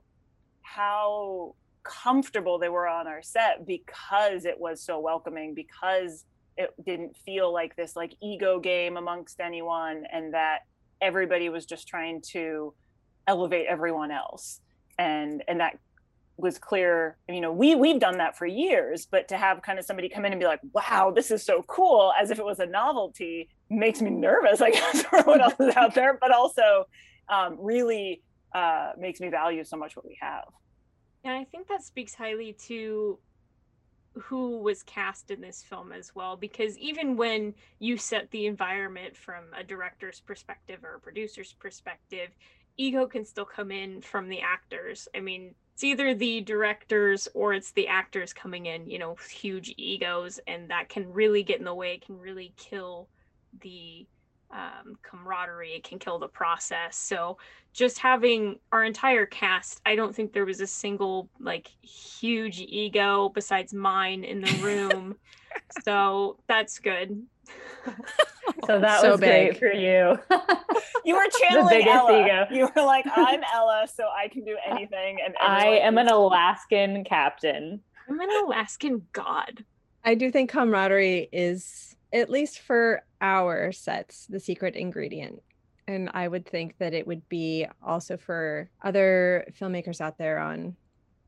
how 0.62 1.56
comfortable 1.84 2.60
they 2.60 2.70
were 2.70 2.88
on 2.88 3.08
our 3.08 3.22
set 3.22 3.66
because 3.66 4.46
it 4.46 4.60
was 4.60 4.82
so 4.82 5.00
welcoming 5.00 5.54
because 5.54 6.26
it 6.58 6.74
didn't 6.86 7.16
feel 7.26 7.52
like 7.52 7.76
this 7.76 7.96
like 7.96 8.14
ego 8.22 8.60
game 8.60 8.98
amongst 8.98 9.40
anyone 9.40 10.04
and 10.12 10.34
that 10.34 10.60
everybody 11.02 11.50
was 11.50 11.66
just 11.66 11.88
trying 11.88 12.22
to 12.22 12.74
elevate 13.28 13.66
everyone 13.68 14.12
else 14.12 14.60
and 14.98 15.44
and 15.48 15.60
that 15.60 15.78
was 16.38 16.58
clear 16.58 17.16
you 17.30 17.40
know 17.40 17.52
we 17.52 17.76
we've 17.76 18.00
done 18.00 18.18
that 18.18 18.36
for 18.36 18.48
years 18.48 19.06
but 19.06 19.28
to 19.28 19.38
have 19.38 19.62
kind 19.62 19.78
of 19.78 19.86
somebody 19.86 20.10
come 20.10 20.26
in 20.26 20.32
and 20.32 20.40
be 20.40 20.48
like 20.48 20.60
wow 20.74 21.12
this 21.16 21.30
is 21.30 21.44
so 21.44 21.62
cool 21.68 22.12
as 22.20 22.32
if 22.32 22.40
it 22.40 22.46
was 22.46 22.60
a 22.60 22.66
novelty 22.66 23.48
makes 23.70 24.02
me 24.02 24.10
nervous 24.10 24.60
i 24.60 24.72
guess 24.72 25.04
for 25.10 25.22
what 25.24 25.40
else 25.40 25.54
is 25.60 25.76
out 25.76 25.94
there 25.94 26.18
but 26.20 26.32
also 26.32 26.86
um, 27.30 27.58
really 27.60 28.22
uh, 28.54 28.92
makes 28.98 29.20
me 29.20 29.30
value 29.30 29.64
so 29.64 29.78
much 29.78 29.96
what 29.96 30.06
we 30.06 30.18
have. 30.22 30.46
And 31.24 31.34
I 31.34 31.44
think 31.46 31.68
that 31.68 31.84
speaks 31.84 32.14
highly 32.14 32.54
to 32.68 33.18
who 34.16 34.60
was 34.60 34.84
cast 34.84 35.32
in 35.32 35.42
this 35.42 35.64
film 35.64 35.92
as 35.92 36.14
well, 36.14 36.36
because 36.36 36.78
even 36.78 37.18
when 37.18 37.56
you 37.80 37.98
set 37.98 38.30
the 38.30 38.46
environment 38.46 39.18
from 39.18 39.46
a 39.58 39.64
director's 39.64 40.20
perspective 40.20 40.84
or 40.84 40.96
a 40.96 41.00
producer's 41.00 41.54
perspective, 41.54 42.30
ego 42.78 43.06
can 43.06 43.26
still 43.26 43.46
come 43.46 43.72
in 43.72 44.02
from 44.02 44.30
the 44.30 44.42
actors. 44.42 45.08
I 45.16 45.20
mean, 45.20 45.56
it's 45.74 45.84
either 45.84 46.14
the 46.14 46.42
directors 46.42 47.28
or 47.34 47.54
it's 47.54 47.72
the 47.72 47.88
actors 47.88 48.34
coming 48.34 48.68
in, 48.68 48.90
you 48.90 49.00
know, 49.00 49.16
huge 49.30 49.74
egos, 49.78 50.40
and 50.48 50.70
that 50.70 50.90
can 50.90 51.12
really 51.12 51.44
get 51.44 51.60
in 51.60 51.66
the 51.66 51.74
way, 51.74 51.96
it 51.96 52.06
can 52.06 52.20
really 52.20 52.54
kill 52.58 53.08
the 53.62 54.06
um, 54.54 54.96
camaraderie, 55.02 55.74
it 55.74 55.84
can 55.84 56.00
kill 56.00 56.20
the 56.20 56.28
process. 56.28 56.96
So, 56.96 57.38
just 57.74 57.98
having 57.98 58.60
our 58.72 58.84
entire 58.84 59.26
cast, 59.26 59.82
I 59.86 59.96
don't 59.96 60.16
think 60.16 60.32
there 60.32 60.46
was 60.46 60.62
a 60.62 60.68
single 60.68 61.30
like 61.40 61.72
huge 61.82 62.60
ego 62.60 63.30
besides 63.34 63.74
mine 63.74 64.24
in 64.24 64.42
the 64.42 64.52
room. 64.62 65.16
so 65.84 66.38
that's 66.48 66.78
good. 66.80 67.24
So 68.68 68.80
that 68.80 69.02
So 69.02 69.12
was 69.12 69.20
great 69.20 69.58
for 69.58 69.72
you. 69.72 70.18
you 71.06 71.16
were 71.16 71.28
channeling 71.42 71.88
ella 71.88 72.22
ego. 72.26 72.46
you 72.52 72.70
were 72.76 72.82
like 72.84 73.06
i'm 73.14 73.42
ella 73.54 73.86
so 73.94 74.06
i 74.16 74.28
can 74.28 74.46
do 74.46 74.58
anything 74.66 75.18
and 75.24 75.36
I 75.42 75.66
am 75.80 75.98
an 75.98 76.08
Alaskan 76.08 77.04
captain. 77.04 77.82
I'm 78.08 78.20
an 78.20 78.30
Alaskan 78.46 79.06
god. 79.12 79.64
I 80.06 80.16
do 80.16 80.32
think 80.32 80.50
camaraderie 80.50 81.28
is, 81.32 81.96
at 82.14 82.30
least 82.30 82.60
for 82.60 83.02
our 83.20 83.72
sets, 83.72 84.28
the 84.28 84.40
secret 84.40 84.76
ingredient. 84.76 85.42
And 85.88 86.10
I 86.14 86.28
would 86.28 86.46
think 86.46 86.78
that 86.78 86.94
it 86.94 87.06
would 87.08 87.28
be 87.28 87.68
also 87.82 88.16
for 88.16 88.70
other 88.82 89.46
filmmakers 89.60 90.00
out 90.00 90.18
there 90.18 90.40
on 90.40 90.76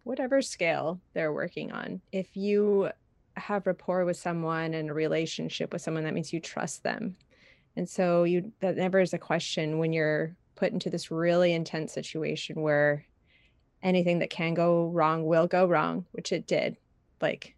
whatever 0.03 0.41
scale 0.41 1.01
they're 1.13 1.33
working 1.33 1.71
on. 1.71 1.99
If 2.11 2.37
you 2.37 2.89
have 3.35 3.67
rapport 3.67 4.05
with 4.05 4.15
someone 4.15 4.73
and 4.73 4.89
a 4.89 4.93
relationship 4.93 5.73
with 5.73 5.81
someone, 5.81 6.03
that 6.05 6.13
means 6.13 6.31
you 6.31 6.39
trust 6.39 6.83
them. 6.83 7.17
And 7.75 7.89
so 7.89 8.23
you 8.23 8.53
that 8.61 8.77
never 8.77 9.01
is 9.01 9.13
a 9.13 9.17
question 9.17 9.79
when 9.79 9.91
you're 9.91 10.35
put 10.55 10.71
into 10.71 10.89
this 10.89 11.11
really 11.11 11.51
intense 11.51 11.91
situation 11.91 12.61
where 12.61 13.05
anything 13.83 14.19
that 14.19 14.29
can 14.29 14.53
go 14.53 14.87
wrong 14.87 15.25
will 15.25 15.47
go 15.47 15.65
wrong, 15.65 16.05
which 16.11 16.31
it 16.31 16.47
did. 16.47 16.77
Like 17.19 17.55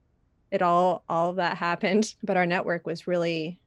it 0.52 0.62
all 0.62 1.04
all 1.10 1.30
of 1.30 1.36
that 1.36 1.58
happened 1.58 2.16
but 2.24 2.38
our 2.38 2.46
network 2.46 2.86
was 2.86 3.08
really 3.08 3.60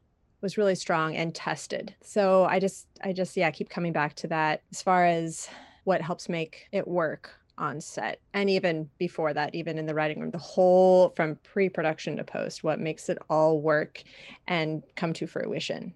was 0.43 0.57
really 0.57 0.75
strong 0.75 1.15
and 1.17 1.35
tested. 1.35 1.95
So 2.03 2.45
i 2.45 2.59
just 2.59 2.87
i 3.05 3.13
just 3.13 3.37
yeah 3.37 3.51
keep 3.51 3.69
coming 3.69 3.93
back 3.93 4.15
to 4.17 4.27
that 4.29 4.63
as 4.71 4.83
far 4.83 5.05
as 5.05 5.49
what 5.85 6.01
helps 6.01 6.29
make 6.29 6.69
it 6.73 6.87
work 6.87 7.31
on 7.59 7.79
set 7.79 8.21
and 8.33 8.49
even 8.49 8.89
before 8.97 9.35
that 9.35 9.55
even 9.55 9.79
in 9.79 9.85
the 9.85 9.95
writing 9.95 10.19
room 10.19 10.31
the 10.31 10.39
whole 10.39 11.11
from 11.11 11.37
pre-production 11.43 12.17
to 12.17 12.25
post 12.25 12.65
what 12.65 12.81
makes 12.81 13.11
it 13.11 13.19
all 13.29 13.61
work 13.61 14.03
and 14.49 14.83
come 14.97 15.13
to 15.13 15.27
fruition 15.27 15.93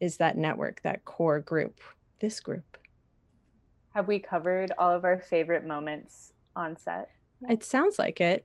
is 0.00 0.16
that 0.16 0.38
network 0.38 0.80
that 0.82 1.04
core 1.04 1.40
group 1.40 1.78
this 2.20 2.40
group. 2.40 2.76
Have 3.94 4.08
we 4.08 4.18
covered 4.18 4.72
all 4.78 4.92
of 4.92 5.04
our 5.04 5.18
favorite 5.18 5.66
moments 5.66 6.32
on 6.56 6.76
set? 6.76 7.10
it 7.48 7.62
sounds 7.62 8.00
like 8.00 8.20
it 8.20 8.44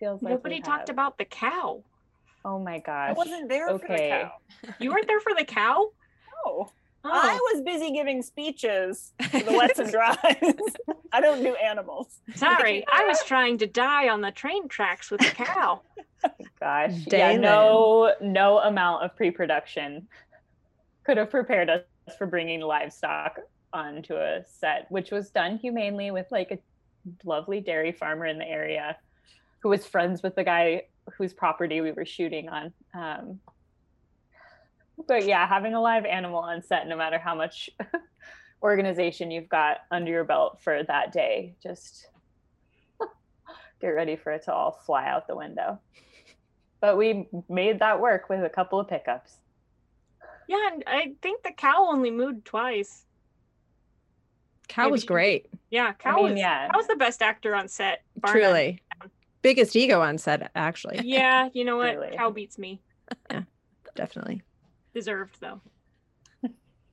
Feels 0.00 0.22
like 0.22 0.32
Nobody 0.32 0.60
talked 0.60 0.88
have. 0.88 0.94
about 0.94 1.18
the 1.18 1.24
cow. 1.26 1.82
Oh 2.42 2.58
my 2.58 2.82
i 2.88 3.12
wasn't 3.12 3.50
there 3.50 3.66
for 3.68 3.78
the 3.78 3.84
Okay. 3.84 4.08
cow 4.08 4.32
You 4.78 4.90
weren't 4.90 5.06
there 5.06 5.20
for 5.20 5.34
the 5.36 5.44
cow? 5.44 5.90
no 6.46 6.72
Oh. 7.02 7.10
I 7.12 7.38
was 7.54 7.62
busy 7.62 7.92
giving 7.92 8.22
speeches 8.22 9.14
for 9.30 9.40
the 9.40 9.52
wets 9.56 9.78
and 9.78 9.90
dries. 9.90 10.16
I 11.12 11.20
don't 11.22 11.42
do 11.42 11.54
animals. 11.54 12.20
Sorry, 12.34 12.84
I 12.92 13.04
was 13.06 13.22
trying 13.24 13.56
to 13.58 13.66
die 13.66 14.08
on 14.10 14.20
the 14.20 14.30
train 14.30 14.68
tracks 14.68 15.10
with 15.10 15.20
the 15.20 15.30
cow. 15.30 15.80
Gosh. 16.60 17.04
Day 17.06 17.32
yeah, 17.32 17.36
no 17.38 18.12
no 18.20 18.58
amount 18.58 19.04
of 19.04 19.16
pre-production 19.16 20.08
could 21.04 21.16
have 21.16 21.30
prepared 21.30 21.70
us 21.70 21.82
for 22.18 22.26
bringing 22.26 22.60
livestock 22.60 23.38
onto 23.72 24.14
a 24.16 24.42
set, 24.46 24.84
which 24.90 25.10
was 25.10 25.30
done 25.30 25.56
humanely 25.56 26.10
with 26.10 26.26
like 26.30 26.50
a 26.50 26.58
lovely 27.24 27.60
dairy 27.60 27.92
farmer 27.92 28.26
in 28.26 28.38
the 28.38 28.46
area 28.46 28.96
who 29.60 29.68
was 29.68 29.86
friends 29.86 30.22
with 30.22 30.34
the 30.34 30.44
guy 30.44 30.82
whose 31.16 31.32
property 31.32 31.80
we 31.80 31.92
were 31.92 32.04
shooting 32.04 32.48
on. 32.48 32.72
Um, 32.94 33.40
but 35.06 35.24
yeah, 35.24 35.46
having 35.46 35.74
a 35.74 35.80
live 35.80 36.04
animal 36.04 36.38
on 36.38 36.62
set, 36.62 36.86
no 36.86 36.96
matter 36.96 37.18
how 37.18 37.34
much 37.34 37.70
organization 38.62 39.30
you've 39.30 39.48
got 39.48 39.78
under 39.90 40.10
your 40.10 40.24
belt 40.24 40.60
for 40.62 40.82
that 40.84 41.12
day, 41.12 41.54
just 41.62 42.08
get 43.80 43.88
ready 43.88 44.16
for 44.16 44.32
it 44.32 44.44
to 44.44 44.52
all 44.52 44.72
fly 44.84 45.06
out 45.06 45.26
the 45.26 45.36
window. 45.36 45.78
But 46.80 46.96
we 46.96 47.28
made 47.48 47.80
that 47.80 48.00
work 48.00 48.28
with 48.28 48.42
a 48.44 48.48
couple 48.48 48.80
of 48.80 48.88
pickups. 48.88 49.36
Yeah, 50.48 50.70
and 50.72 50.84
I 50.86 51.12
think 51.22 51.42
the 51.42 51.52
cow 51.52 51.86
only 51.90 52.10
moved 52.10 52.44
twice. 52.44 53.04
cow 54.68 54.88
was 54.88 55.04
great 55.04 55.46
Yeah, 55.70 55.92
cow 55.92 56.16
mean, 56.16 56.30
was 56.32 56.38
yeah. 56.38 56.68
cow 56.68 56.78
was 56.78 56.86
the 56.86 56.96
best 56.96 57.22
actor 57.22 57.54
on 57.54 57.68
set. 57.68 58.02
bar 58.16 58.32
truly 58.32 58.80
biggest 59.42 59.74
ego 59.76 60.00
on 60.00 60.18
set 60.18 60.50
actually 60.54 61.00
Yeah, 61.04 61.48
you 61.52 61.64
know 61.64 61.76
what? 61.78 61.96
Really. 61.96 62.16
Cow 62.16 62.30
beats 62.30 62.58
me. 62.58 62.80
Yeah, 63.30 63.42
definitely 63.94 64.42
Deserved 64.94 65.36
though. 65.40 65.60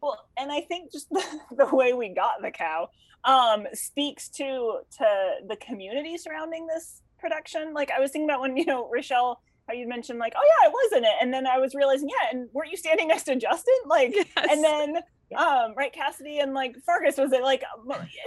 Well, 0.01 0.27
and 0.37 0.51
I 0.51 0.61
think 0.61 0.91
just 0.91 1.09
the, 1.11 1.23
the 1.51 1.75
way 1.75 1.93
we 1.93 2.09
got 2.09 2.41
the 2.41 2.51
cow 2.51 2.89
um, 3.23 3.67
speaks 3.73 4.29
to 4.29 4.79
to 4.97 5.31
the 5.47 5.55
community 5.57 6.17
surrounding 6.17 6.67
this 6.67 7.01
production. 7.19 7.73
Like 7.73 7.91
I 7.91 7.99
was 7.99 8.11
thinking 8.11 8.29
about 8.29 8.41
when 8.41 8.57
you 8.57 8.65
know 8.65 8.89
Rochelle, 8.91 9.41
how 9.67 9.73
you 9.73 9.87
mentioned 9.87 10.19
like, 10.19 10.33
oh 10.35 10.43
yeah, 10.43 10.67
I 10.67 10.69
was 10.69 10.93
in 10.97 11.03
it, 11.03 11.13
and 11.21 11.33
then 11.33 11.47
I 11.47 11.57
was 11.57 11.75
realizing, 11.75 12.09
yeah, 12.09 12.29
and 12.31 12.49
weren't 12.53 12.71
you 12.71 12.77
standing 12.77 13.07
next 13.09 13.23
to 13.23 13.35
Justin? 13.35 13.75
Like, 13.87 14.15
and 14.37 14.63
then 14.63 14.97
um, 15.37 15.73
right, 15.75 15.91
Cassidy 15.91 16.39
and 16.39 16.53
like 16.53 16.75
Fergus 16.85 17.17
was 17.17 17.33
it 17.33 17.43
like 17.43 17.63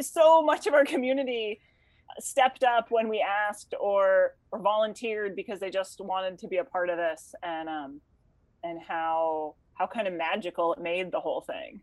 so 0.00 0.42
much 0.42 0.66
of 0.66 0.74
our 0.74 0.84
community 0.84 1.60
stepped 2.18 2.64
up 2.64 2.86
when 2.90 3.08
we 3.08 3.20
asked 3.20 3.74
or 3.80 4.34
or 4.52 4.58
volunteered 4.60 5.36
because 5.36 5.60
they 5.60 5.70
just 5.70 6.00
wanted 6.00 6.38
to 6.38 6.48
be 6.48 6.56
a 6.58 6.64
part 6.64 6.88
of 6.90 6.96
this 6.96 7.34
and 7.42 7.68
um 7.68 8.00
and 8.64 8.80
how 8.80 9.54
how 9.74 9.86
kind 9.86 10.06
of 10.08 10.14
magical 10.14 10.72
it 10.74 10.80
made 10.80 11.10
the 11.12 11.20
whole 11.20 11.40
thing 11.42 11.80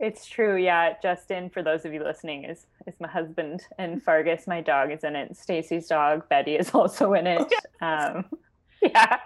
It's 0.00 0.26
true, 0.26 0.56
yeah. 0.56 0.94
Justin, 1.00 1.48
for 1.50 1.62
those 1.62 1.84
of 1.84 1.92
you 1.94 2.02
listening, 2.02 2.44
is 2.44 2.66
is 2.88 2.94
my 3.00 3.08
husband, 3.08 3.62
and 3.78 4.02
Fargus, 4.02 4.46
my 4.48 4.60
dog, 4.60 4.90
is 4.90 5.04
in 5.04 5.14
it. 5.14 5.36
Stacy's 5.36 5.86
dog, 5.86 6.28
Betty, 6.28 6.56
is 6.56 6.70
also 6.74 7.14
in 7.14 7.26
it. 7.26 7.52
Um, 7.80 8.24
yeah. 8.82 9.18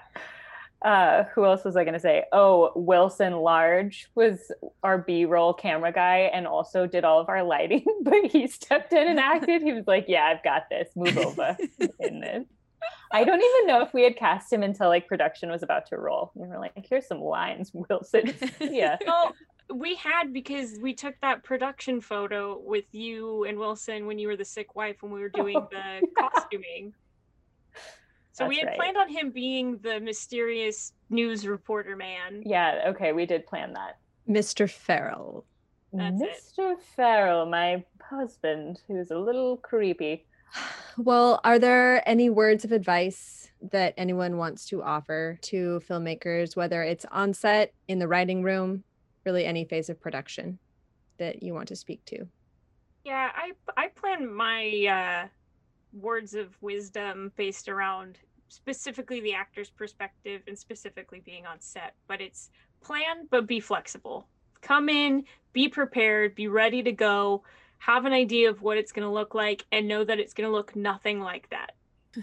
Uh, 0.86 1.24
who 1.34 1.44
else 1.44 1.64
was 1.64 1.76
I 1.76 1.82
going 1.82 1.94
to 1.94 2.00
say? 2.00 2.22
Oh, 2.30 2.70
Wilson 2.76 3.32
Large 3.32 4.06
was 4.14 4.52
our 4.84 4.98
B-roll 4.98 5.52
camera 5.52 5.90
guy, 5.90 6.30
and 6.32 6.46
also 6.46 6.86
did 6.86 7.04
all 7.04 7.18
of 7.18 7.28
our 7.28 7.42
lighting. 7.42 7.84
But 8.02 8.26
he 8.30 8.46
stepped 8.46 8.92
in 8.92 9.08
and 9.08 9.18
acted. 9.18 9.62
He 9.62 9.72
was 9.72 9.88
like, 9.88 10.04
"Yeah, 10.06 10.26
I've 10.26 10.44
got 10.44 10.70
this. 10.70 10.88
Move 10.94 11.18
over 11.18 11.56
in 11.98 12.20
this." 12.20 12.46
I 13.10 13.24
don't 13.24 13.42
even 13.42 13.66
know 13.66 13.82
if 13.82 13.92
we 13.92 14.04
had 14.04 14.16
cast 14.16 14.52
him 14.52 14.62
until 14.62 14.86
like 14.88 15.08
production 15.08 15.50
was 15.50 15.64
about 15.64 15.86
to 15.86 15.96
roll. 15.98 16.30
We 16.36 16.46
were 16.46 16.58
like, 16.60 16.86
"Here's 16.88 17.08
some 17.08 17.20
lines, 17.20 17.72
Wilson." 17.88 18.32
yeah. 18.60 18.96
Well, 19.04 19.34
we 19.74 19.96
had 19.96 20.32
because 20.32 20.78
we 20.80 20.94
took 20.94 21.16
that 21.20 21.42
production 21.42 22.00
photo 22.00 22.60
with 22.64 22.84
you 22.92 23.42
and 23.42 23.58
Wilson 23.58 24.06
when 24.06 24.20
you 24.20 24.28
were 24.28 24.36
the 24.36 24.44
sick 24.44 24.76
wife 24.76 24.98
when 25.02 25.10
we 25.10 25.18
were 25.18 25.30
doing 25.30 25.56
Oh, 25.56 25.68
the 25.72 26.06
costuming. 26.16 26.94
So 28.36 28.46
we 28.46 28.58
had 28.58 28.66
right. 28.66 28.76
planned 28.76 28.98
on 28.98 29.08
him 29.08 29.30
being 29.30 29.78
the 29.78 29.98
mysterious 29.98 30.92
news 31.08 31.46
reporter 31.46 31.96
man. 31.96 32.42
Yeah, 32.44 32.82
okay, 32.88 33.12
we 33.12 33.24
did 33.24 33.46
plan 33.46 33.72
that. 33.72 33.96
Mr. 34.28 34.68
Farrell. 34.68 35.46
That's 35.90 36.20
it. 36.20 36.42
Mr. 36.58 36.74
Farrell, 36.96 37.46
my 37.46 37.82
husband, 38.02 38.82
who's 38.86 39.10
a 39.10 39.18
little 39.18 39.56
creepy. 39.56 40.26
Well, 40.98 41.42
are 41.44 41.58
there 41.58 42.02
any 42.08 42.30
words 42.30 42.64
of 42.64 42.72
advice 42.72 43.50
that 43.70 43.92
anyone 43.98 44.38
wants 44.38 44.64
to 44.68 44.82
offer 44.82 45.38
to 45.42 45.82
filmmakers, 45.86 46.56
whether 46.56 46.82
it's 46.82 47.04
on 47.12 47.34
set, 47.34 47.74
in 47.86 47.98
the 47.98 48.08
writing 48.08 48.42
room, 48.42 48.82
really 49.26 49.44
any 49.44 49.66
phase 49.66 49.90
of 49.90 50.00
production 50.00 50.58
that 51.18 51.42
you 51.42 51.52
want 51.52 51.68
to 51.68 51.76
speak 51.76 52.02
to? 52.06 52.26
Yeah, 53.04 53.30
I 53.34 53.52
I 53.76 53.88
plan 53.88 54.32
my 54.32 55.26
uh, 55.26 55.28
words 56.00 56.34
of 56.34 56.56
wisdom 56.62 57.32
based 57.36 57.68
around 57.68 58.18
specifically 58.48 59.20
the 59.20 59.34
actor's 59.34 59.70
perspective 59.70 60.42
and 60.46 60.58
specifically 60.58 61.20
being 61.24 61.46
on 61.46 61.60
set. 61.60 61.94
But 62.06 62.20
it's 62.20 62.50
plan, 62.82 63.26
but 63.30 63.46
be 63.46 63.60
flexible 63.60 64.28
come 64.66 64.88
in, 64.88 65.24
be 65.52 65.68
prepared, 65.68 66.34
be 66.34 66.48
ready 66.48 66.82
to 66.82 66.92
go, 66.92 67.44
have 67.78 68.04
an 68.04 68.12
idea 68.12 68.50
of 68.50 68.62
what 68.62 68.76
it's 68.76 68.92
going 68.92 69.06
to 69.06 69.12
look 69.12 69.34
like, 69.34 69.64
and 69.70 69.86
know 69.86 70.04
that 70.04 70.18
it's 70.18 70.34
going 70.34 70.48
to 70.48 70.52
look 70.52 70.74
nothing 70.74 71.20
like 71.20 71.48
that. 71.50 71.72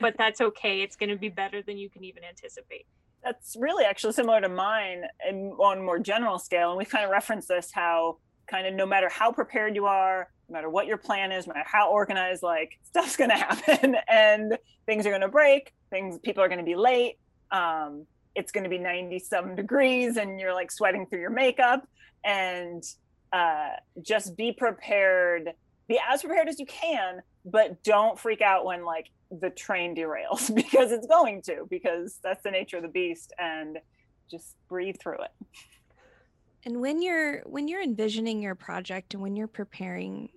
But 0.00 0.16
that's 0.18 0.40
okay. 0.40 0.82
It's 0.82 0.96
going 0.96 1.10
to 1.10 1.16
be 1.16 1.28
better 1.28 1.62
than 1.62 1.78
you 1.78 1.88
can 1.88 2.04
even 2.04 2.24
anticipate. 2.24 2.86
that's 3.22 3.56
really 3.58 3.84
actually 3.84 4.12
similar 4.12 4.40
to 4.40 4.50
mine 4.50 5.04
and 5.26 5.52
on 5.54 5.78
a 5.78 5.82
more 5.82 5.98
general 5.98 6.38
scale. 6.38 6.70
And 6.70 6.78
we've 6.78 6.90
kind 6.90 7.04
of 7.04 7.10
referenced 7.10 7.48
this 7.48 7.70
how 7.72 8.18
kind 8.46 8.66
of 8.66 8.74
no 8.74 8.86
matter 8.86 9.08
how 9.08 9.32
prepared 9.32 9.74
you 9.74 9.86
are, 9.86 10.28
no 10.48 10.52
matter 10.52 10.70
what 10.70 10.86
your 10.86 10.96
plan 10.96 11.32
is, 11.32 11.46
no 11.46 11.54
matter 11.54 11.68
how 11.68 11.90
organized, 11.90 12.42
like 12.42 12.78
stuff's 12.84 13.16
gonna 13.16 13.36
happen 13.36 13.96
and 14.08 14.58
things 14.86 15.06
are 15.06 15.10
gonna 15.10 15.28
break, 15.28 15.72
things 15.90 16.18
people 16.18 16.42
are 16.42 16.48
gonna 16.48 16.62
be 16.62 16.76
late. 16.76 17.18
Um, 17.50 18.06
it's 18.34 18.50
gonna 18.50 18.68
be 18.68 18.78
90 18.78 19.18
some 19.20 19.54
degrees 19.54 20.16
and 20.16 20.40
you're 20.40 20.54
like 20.54 20.70
sweating 20.70 21.06
through 21.06 21.20
your 21.20 21.30
makeup 21.30 21.86
and 22.24 22.82
uh, 23.32 23.70
just 24.02 24.36
be 24.36 24.52
prepared, 24.52 25.52
be 25.88 26.00
as 26.10 26.22
prepared 26.22 26.48
as 26.48 26.58
you 26.58 26.66
can, 26.66 27.20
but 27.44 27.82
don't 27.82 28.18
freak 28.18 28.40
out 28.40 28.64
when 28.64 28.84
like 28.84 29.10
the 29.40 29.50
train 29.50 29.94
derails 29.94 30.54
because 30.54 30.92
it's 30.92 31.06
going 31.06 31.42
to, 31.42 31.66
because 31.68 32.18
that's 32.22 32.42
the 32.42 32.50
nature 32.50 32.76
of 32.76 32.82
the 32.82 32.88
beast 32.88 33.32
and 33.38 33.78
just 34.30 34.56
breathe 34.68 34.96
through 35.00 35.18
it. 35.22 35.46
And 36.64 36.80
when 36.80 37.02
you're 37.02 37.40
when 37.40 37.68
you're 37.68 37.82
envisioning 37.82 38.40
your 38.40 38.54
project 38.54 39.14
and 39.14 39.22
when 39.22 39.36
you're 39.36 39.46
preparing 39.46 40.30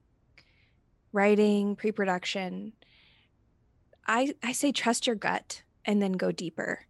writing, 1.14 1.76
pre-production, 1.76 2.74
I 4.06 4.36
I 4.44 4.52
say 4.52 4.72
trust 4.72 5.08
your 5.08 5.16
gut 5.16 5.64
and 5.86 6.02
then 6.02 6.14
go 6.14 6.32
deeper. 6.32 6.86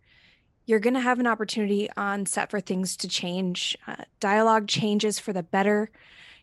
You're 0.66 0.80
going 0.80 0.96
to 0.96 1.00
have 1.00 1.20
an 1.20 1.28
opportunity 1.28 1.90
on 1.96 2.26
set 2.26 2.52
for 2.52 2.60
things 2.60 2.98
to 2.98 3.08
change. 3.08 3.78
Uh, 3.88 4.04
dialogue 4.20 4.68
changes 4.68 5.18
for 5.18 5.32
the 5.32 5.44
better. 5.44 5.90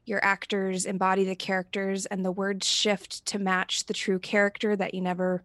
Your 0.07 0.25
actors 0.25 0.87
embody 0.87 1.25
the 1.25 1.35
characters 1.35 2.07
and 2.07 2.25
the 2.25 2.33
words 2.33 2.67
shift 2.67 3.27
to 3.27 3.39
match 3.39 3.85
the 3.85 3.93
true 3.93 4.19
character 4.19 4.77
that 4.77 4.95
you 4.95 5.03
never 5.03 5.45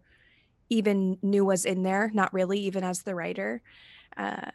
even 0.70 1.18
knew 1.20 1.44
was 1.44 1.64
in 1.64 1.82
there, 1.82 2.10
not 2.14 2.32
really 2.32 2.60
even 2.60 2.84
as 2.84 3.02
the 3.02 3.14
writer. 3.14 3.60
Uh, 4.16 4.50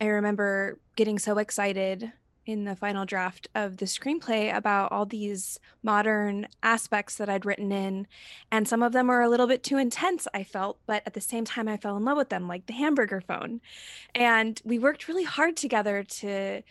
I 0.00 0.06
remember 0.06 0.78
getting 0.96 1.18
so 1.18 1.38
excited 1.38 2.12
in 2.46 2.64
the 2.64 2.76
final 2.76 3.04
draft 3.04 3.48
of 3.54 3.78
the 3.78 3.86
screenplay 3.86 4.54
about 4.54 4.92
all 4.92 5.04
these 5.04 5.58
modern 5.82 6.46
aspects 6.62 7.16
that 7.16 7.28
I'd 7.28 7.44
written 7.44 7.72
in. 7.72 8.06
And 8.52 8.68
some 8.68 8.82
of 8.82 8.92
them 8.92 9.08
were 9.08 9.20
a 9.20 9.28
little 9.28 9.48
bit 9.48 9.64
too 9.64 9.78
intense, 9.78 10.28
I 10.32 10.44
felt, 10.44 10.78
but 10.86 11.02
at 11.06 11.14
the 11.14 11.20
same 11.20 11.44
time, 11.44 11.66
I 11.66 11.76
fell 11.76 11.96
in 11.96 12.04
love 12.04 12.16
with 12.16 12.28
them, 12.28 12.46
like 12.46 12.66
the 12.66 12.72
hamburger 12.72 13.20
phone. 13.20 13.60
And 14.14 14.60
we 14.64 14.78
worked 14.78 15.08
really 15.08 15.24
hard 15.24 15.56
together 15.56 16.04
to 16.04 16.62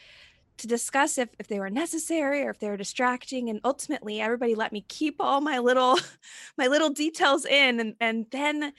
to 0.57 0.67
discuss 0.67 1.17
if, 1.17 1.27
if 1.37 1.49
they 1.49 1.59
were 1.59 1.69
necessary 1.69 2.41
or 2.41 2.49
if 2.49 2.59
they 2.59 2.69
were 2.69 2.77
distracting 2.77 3.49
and 3.49 3.59
ultimately 3.65 4.21
everybody 4.21 4.55
let 4.55 4.71
me 4.71 4.85
keep 4.87 5.17
all 5.19 5.41
my 5.41 5.59
little 5.59 5.99
my 6.57 6.67
little 6.67 6.89
details 6.89 7.45
in 7.45 7.81
and, 7.81 7.95
and 7.99 8.27
then 8.31 8.71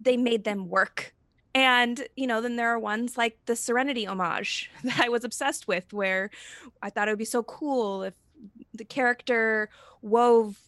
they 0.00 0.16
made 0.16 0.44
them 0.44 0.70
work 0.70 1.12
and, 1.58 2.06
you 2.16 2.26
know, 2.26 2.40
then 2.40 2.56
there 2.56 2.68
are 2.68 2.78
ones 2.78 3.16
like 3.16 3.38
the 3.46 3.56
Serenity 3.56 4.06
homage 4.06 4.70
that 4.84 5.00
I 5.00 5.08
was 5.08 5.24
obsessed 5.24 5.68
with, 5.68 5.92
where 5.92 6.30
I 6.82 6.90
thought 6.90 7.08
it 7.08 7.12
would 7.12 7.18
be 7.18 7.24
so 7.24 7.42
cool 7.42 8.02
if 8.02 8.14
the 8.72 8.84
character 8.84 9.68
wove 10.02 10.58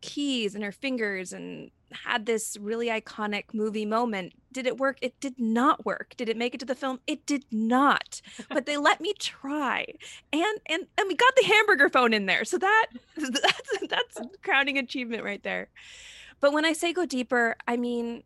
keys 0.00 0.54
in 0.54 0.62
her 0.62 0.72
fingers 0.72 1.32
and 1.32 1.70
had 1.92 2.26
this 2.26 2.56
really 2.60 2.88
iconic 2.88 3.44
movie 3.52 3.86
moment. 3.86 4.32
Did 4.50 4.66
it 4.66 4.78
work? 4.78 4.98
It 5.00 5.18
did 5.20 5.38
not 5.38 5.84
work. 5.84 6.14
Did 6.16 6.28
it 6.28 6.36
make 6.36 6.54
it 6.54 6.58
to 6.58 6.66
the 6.66 6.74
film? 6.74 7.00
It 7.06 7.24
did 7.26 7.44
not. 7.50 8.20
But 8.48 8.66
they 8.66 8.76
let 8.76 9.00
me 9.00 9.14
try. 9.18 9.86
And 10.32 10.58
and 10.66 10.86
and 10.98 11.08
we 11.08 11.14
got 11.14 11.34
the 11.36 11.46
hamburger 11.46 11.88
phone 11.88 12.12
in 12.12 12.26
there. 12.26 12.44
So 12.44 12.58
that 12.58 12.86
that's 13.16 13.88
that's 13.88 14.20
crowning 14.42 14.78
achievement 14.78 15.24
right 15.24 15.42
there. 15.42 15.68
But 16.40 16.52
when 16.52 16.64
I 16.64 16.72
say 16.72 16.92
go 16.92 17.06
deeper, 17.06 17.56
I 17.66 17.76
mean 17.76 18.24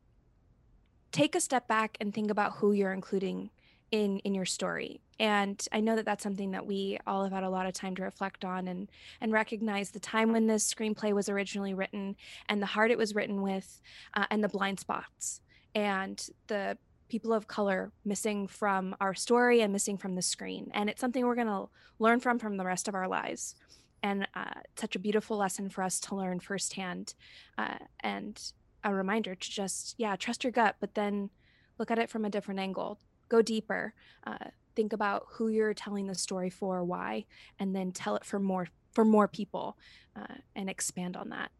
take 1.13 1.35
a 1.35 1.41
step 1.41 1.69
back 1.69 1.97
and 2.01 2.13
think 2.13 2.31
about 2.31 2.55
who 2.55 2.73
you're 2.73 2.93
including 2.93 3.51
in 3.91 4.19
in 4.21 4.35
your 4.35 4.45
story. 4.45 5.01
And 5.19 5.67
i 5.73 5.81
know 5.81 5.97
that 5.97 6.05
that's 6.05 6.23
something 6.23 6.51
that 6.51 6.67
we 6.67 6.99
all 7.07 7.25
have 7.25 7.33
had 7.33 7.45
a 7.45 7.51
lot 7.51 7.67
of 7.67 7.73
time 7.73 7.97
to 7.97 8.03
reflect 8.03 8.45
on 8.45 8.69
and 8.69 8.89
and 9.21 9.33
recognize 9.33 9.91
the 9.91 10.01
time 10.01 10.33
when 10.33 10.47
this 10.47 10.73
screenplay 10.73 11.13
was 11.13 11.29
originally 11.29 11.73
written 11.73 12.17
and 12.49 12.61
the 12.61 12.67
heart 12.67 12.91
it 12.91 12.99
was 12.99 13.15
written 13.15 13.41
with 13.43 13.81
uh, 14.15 14.27
and 14.31 14.45
the 14.45 14.49
blind 14.49 14.79
spots 14.81 15.41
and 15.75 16.29
the 16.49 16.77
people 17.09 17.33
of 17.33 17.47
color 17.47 17.93
missing 18.05 18.47
from 18.47 18.97
our 19.01 19.15
story 19.15 19.61
and 19.61 19.73
missing 19.73 19.97
from 19.97 20.15
the 20.15 20.23
screen. 20.23 20.71
And 20.75 20.91
it's 20.91 21.01
something 21.01 21.25
we're 21.25 21.35
going 21.35 21.47
to 21.47 21.69
learn 21.99 22.21
from 22.21 22.39
from 22.39 22.57
the 22.57 22.65
rest 22.65 22.89
of 22.89 22.95
our 22.95 23.09
lives. 23.09 23.55
And 24.03 24.27
uh, 24.35 24.61
such 24.77 24.97
a 24.97 24.99
beautiful 24.99 25.37
lesson 25.37 25.69
for 25.69 25.83
us 25.83 25.99
to 26.01 26.15
learn 26.15 26.41
firsthand 26.41 27.15
uh, 27.59 27.79
and 28.01 28.41
a 28.85 28.95
reminder 28.95 29.35
to 29.35 29.51
just 29.51 29.95
yeah 29.99 30.17
trust 30.17 30.45
your 30.45 30.51
gut 30.51 30.77
but 30.81 30.95
then 30.95 31.31
look 31.79 31.91
at 31.91 31.99
it 31.99 32.11
from 32.11 32.25
a 32.25 32.31
different 32.31 32.61
angle. 32.61 32.99
Go 33.29 33.43
deeper 33.43 33.95
uh, 34.27 34.51
think 34.75 34.93
about 34.93 35.27
who 35.33 35.49
you're 35.49 35.75
telling 35.75 36.07
the 36.07 36.15
story 36.15 36.51
for 36.51 36.85
why 36.85 37.25
and 37.59 37.75
then 37.75 37.93
tell 37.93 38.17
it 38.17 38.25
for 38.25 38.39
more 38.39 38.69
for 38.93 39.05
more 39.05 39.29
people 39.29 39.77
uh, 40.15 40.35
and 40.55 40.71
expand 40.71 41.17
on 41.17 41.31
that. 41.31 41.51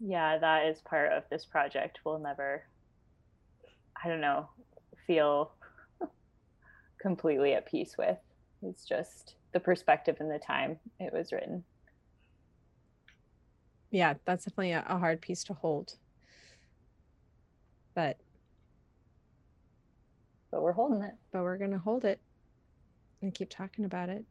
Yeah 0.00 0.38
that 0.38 0.66
is 0.66 0.80
part 0.80 1.12
of 1.12 1.24
this 1.30 1.44
project. 1.44 2.00
We'll 2.04 2.18
never 2.18 2.64
i 4.04 4.08
don't 4.08 4.20
know 4.20 4.48
feel 5.06 5.52
completely 7.00 7.54
at 7.54 7.66
peace 7.66 7.96
with. 7.98 8.18
It's 8.62 8.84
just 8.84 9.34
the 9.52 9.60
perspective 9.60 10.16
and 10.20 10.30
the 10.30 10.38
time 10.38 10.78
it 10.98 11.12
was 11.12 11.32
written 11.32 11.64
Yeah, 13.92 14.14
that's 14.24 14.44
definitely 14.46 14.72
a, 14.72 14.84
a 14.88 14.98
hard 14.98 15.20
piece 15.20 15.44
to 15.44 15.54
hold. 15.54 15.94
But 17.94 18.16
but 20.50 20.62
we're 20.62 20.72
holding 20.72 21.02
it 21.02 21.14
but 21.32 21.42
we're 21.42 21.58
gonna 21.58 21.78
hold 21.78 22.04
it 22.04 22.20
and 23.22 23.34
keep 23.34 23.48
talking 23.50 23.84
about 23.84 24.08
it. 24.08 24.24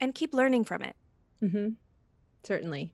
and 0.00 0.14
keep 0.14 0.32
learning 0.34 0.64
from 0.64 0.82
it 0.82 0.96
Mm-hmm. 1.42 1.70
Certainly. 2.44 2.92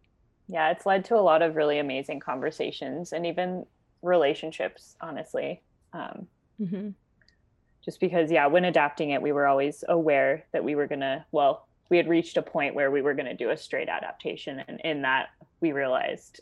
yeah 0.49 0.71
it's 0.71 0.87
led 0.87 1.05
to 1.07 1.15
a 1.17 1.21
lot 1.21 1.43
of 1.43 1.57
really 1.57 1.79
amazing 1.79 2.21
conversations 2.21 3.13
and 3.13 3.27
even 3.27 3.65
relationships 4.03 4.97
honestly 5.01 5.63
um, 5.93 6.27
Mm-hmm. 6.61 6.89
just 7.85 8.01
because 8.01 8.31
yeah 8.33 8.47
when 8.47 8.65
adapting 8.65 9.11
it 9.11 9.23
we 9.23 9.33
were 9.33 9.47
always 9.47 9.85
aware 9.89 10.45
that 10.53 10.65
we 10.65 10.75
were 10.75 10.87
gonna 10.87 11.25
well 11.33 11.69
we 11.91 11.97
had 11.97 12.09
reached 12.09 12.37
a 12.37 12.43
point 12.43 12.75
where 12.75 12.91
we 12.91 13.03
were 13.03 13.15
gonna 13.15 13.35
do 13.37 13.51
a 13.51 13.57
straight 13.57 13.89
adaptation 13.89 14.63
and 14.67 14.81
in 14.81 15.03
that 15.03 15.29
we 15.61 15.73
realized 15.73 16.41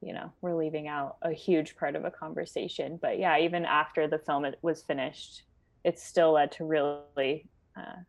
you 0.00 0.12
know 0.14 0.32
we're 0.40 0.54
leaving 0.54 0.88
out 0.88 1.16
a 1.22 1.32
huge 1.32 1.76
part 1.76 1.94
of 1.96 2.04
a 2.04 2.10
conversation. 2.10 2.98
But 3.00 3.18
yeah 3.18 3.38
even 3.38 3.64
after 3.64 4.06
the 4.08 4.18
film 4.18 4.44
it 4.44 4.58
was 4.62 4.82
finished 4.82 5.42
it 5.84 5.98
still 5.98 6.32
led 6.32 6.50
to 6.52 6.64
really 6.64 7.46
uh, 7.76 8.00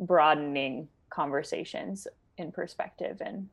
broadening 0.00 0.88
conversations 1.10 2.06
in 2.36 2.52
perspective. 2.52 3.18
And 3.20 3.48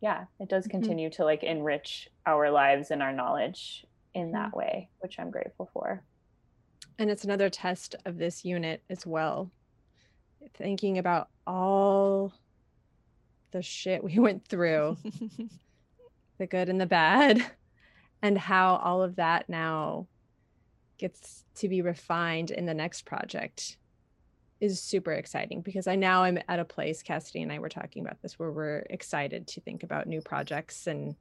yeah 0.00 0.24
it 0.38 0.48
does 0.48 0.66
Mhm. 0.66 0.70
continue 0.70 1.10
to 1.10 1.24
like 1.24 1.42
enrich 1.42 2.08
our 2.26 2.50
lives 2.50 2.90
and 2.90 3.02
our 3.02 3.12
knowledge 3.12 3.84
in 4.14 4.32
that 4.32 4.52
way 4.56 4.88
which 5.00 5.18
i'm 5.20 5.30
grateful 5.30 5.68
for 5.72 6.02
And 7.00 7.10
it's 7.10 7.24
another 7.24 7.48
test 7.48 7.96
of 8.04 8.18
this 8.18 8.44
unit 8.44 8.82
as 8.90 9.06
well. 9.06 9.50
Thinking 10.52 10.98
about 10.98 11.30
all 11.46 12.34
the 13.52 13.62
shit 13.62 14.04
we 14.04 14.18
went 14.18 14.46
through, 14.46 14.98
the 16.38 16.46
good 16.46 16.68
and 16.68 16.78
the 16.78 16.84
bad, 16.84 17.42
and 18.20 18.36
how 18.36 18.76
all 18.76 19.02
of 19.02 19.16
that 19.16 19.48
now 19.48 20.08
gets 20.98 21.46
to 21.54 21.70
be 21.70 21.80
refined 21.80 22.50
in 22.50 22.66
the 22.66 22.74
next 22.74 23.06
project 23.06 23.78
is 24.60 24.78
super 24.78 25.12
exciting 25.12 25.62
because 25.62 25.86
I 25.86 25.96
now 25.96 26.24
am 26.24 26.38
at 26.48 26.60
a 26.60 26.66
place, 26.66 27.02
Cassidy 27.02 27.40
and 27.40 27.50
I 27.50 27.60
were 27.60 27.70
talking 27.70 28.04
about 28.04 28.20
this, 28.20 28.38
where 28.38 28.52
we're 28.52 28.84
excited 28.90 29.46
to 29.48 29.62
think 29.62 29.84
about 29.84 30.06
new 30.06 30.20
projects 30.20 30.86
and 30.86 31.16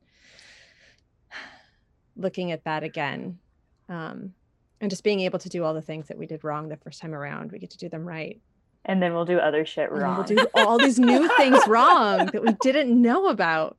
looking 2.17 2.51
at 2.51 2.65
that 2.65 2.83
again. 2.83 3.39
Um, 3.87 4.33
and 4.81 4.89
just 4.89 5.03
being 5.03 5.19
able 5.21 5.39
to 5.39 5.49
do 5.49 5.63
all 5.63 5.73
the 5.73 5.81
things 5.81 6.07
that 6.07 6.17
we 6.17 6.25
did 6.25 6.43
wrong 6.43 6.69
the 6.69 6.77
first 6.77 7.01
time 7.01 7.13
around, 7.13 7.51
we 7.51 7.59
get 7.59 7.69
to 7.71 7.77
do 7.77 7.89
them 7.89 8.05
right. 8.07 8.39
and 8.85 9.01
then 9.03 9.13
we'll 9.13 9.25
do 9.25 9.37
other 9.37 9.65
shit 9.65 9.91
wrong 9.91 10.15
we'll 10.17 10.25
do 10.25 10.45
all 10.53 10.77
these 10.77 10.97
new 10.99 11.27
things 11.37 11.59
wrong 11.67 12.25
that 12.27 12.41
we 12.41 12.53
didn't 12.61 12.89
know 13.01 13.27
about. 13.27 13.77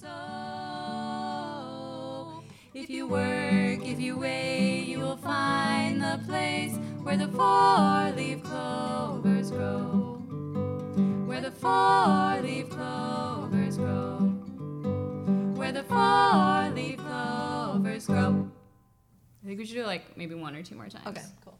so. 0.00 0.08
If 2.74 2.90
you 2.90 3.06
work, 3.06 3.86
if 3.86 4.00
you 4.00 4.18
wait, 4.18 4.84
you 4.84 5.00
will 5.00 5.16
find 5.16 6.00
the 6.00 6.20
place 6.26 6.76
where 7.02 7.16
the 7.16 7.28
four-leaf 7.28 8.42
clovers 8.42 9.50
grow. 9.50 10.20
Where 11.26 11.40
the 11.40 11.50
four-leaf 11.50 12.70
clovers 12.70 13.78
grow. 13.78 14.18
Where 15.54 15.72
the 15.72 15.82
four-leaf 15.84 16.98
clovers 16.98 18.06
grow. 18.06 18.50
I 19.46 19.48
think 19.48 19.60
we 19.60 19.64
should 19.64 19.76
do 19.76 19.84
like 19.86 20.16
maybe 20.16 20.34
one 20.34 20.56
or 20.56 20.62
two 20.64 20.74
more 20.74 20.88
times. 20.88 21.06
Okay, 21.06 21.22
cool. 21.44 21.55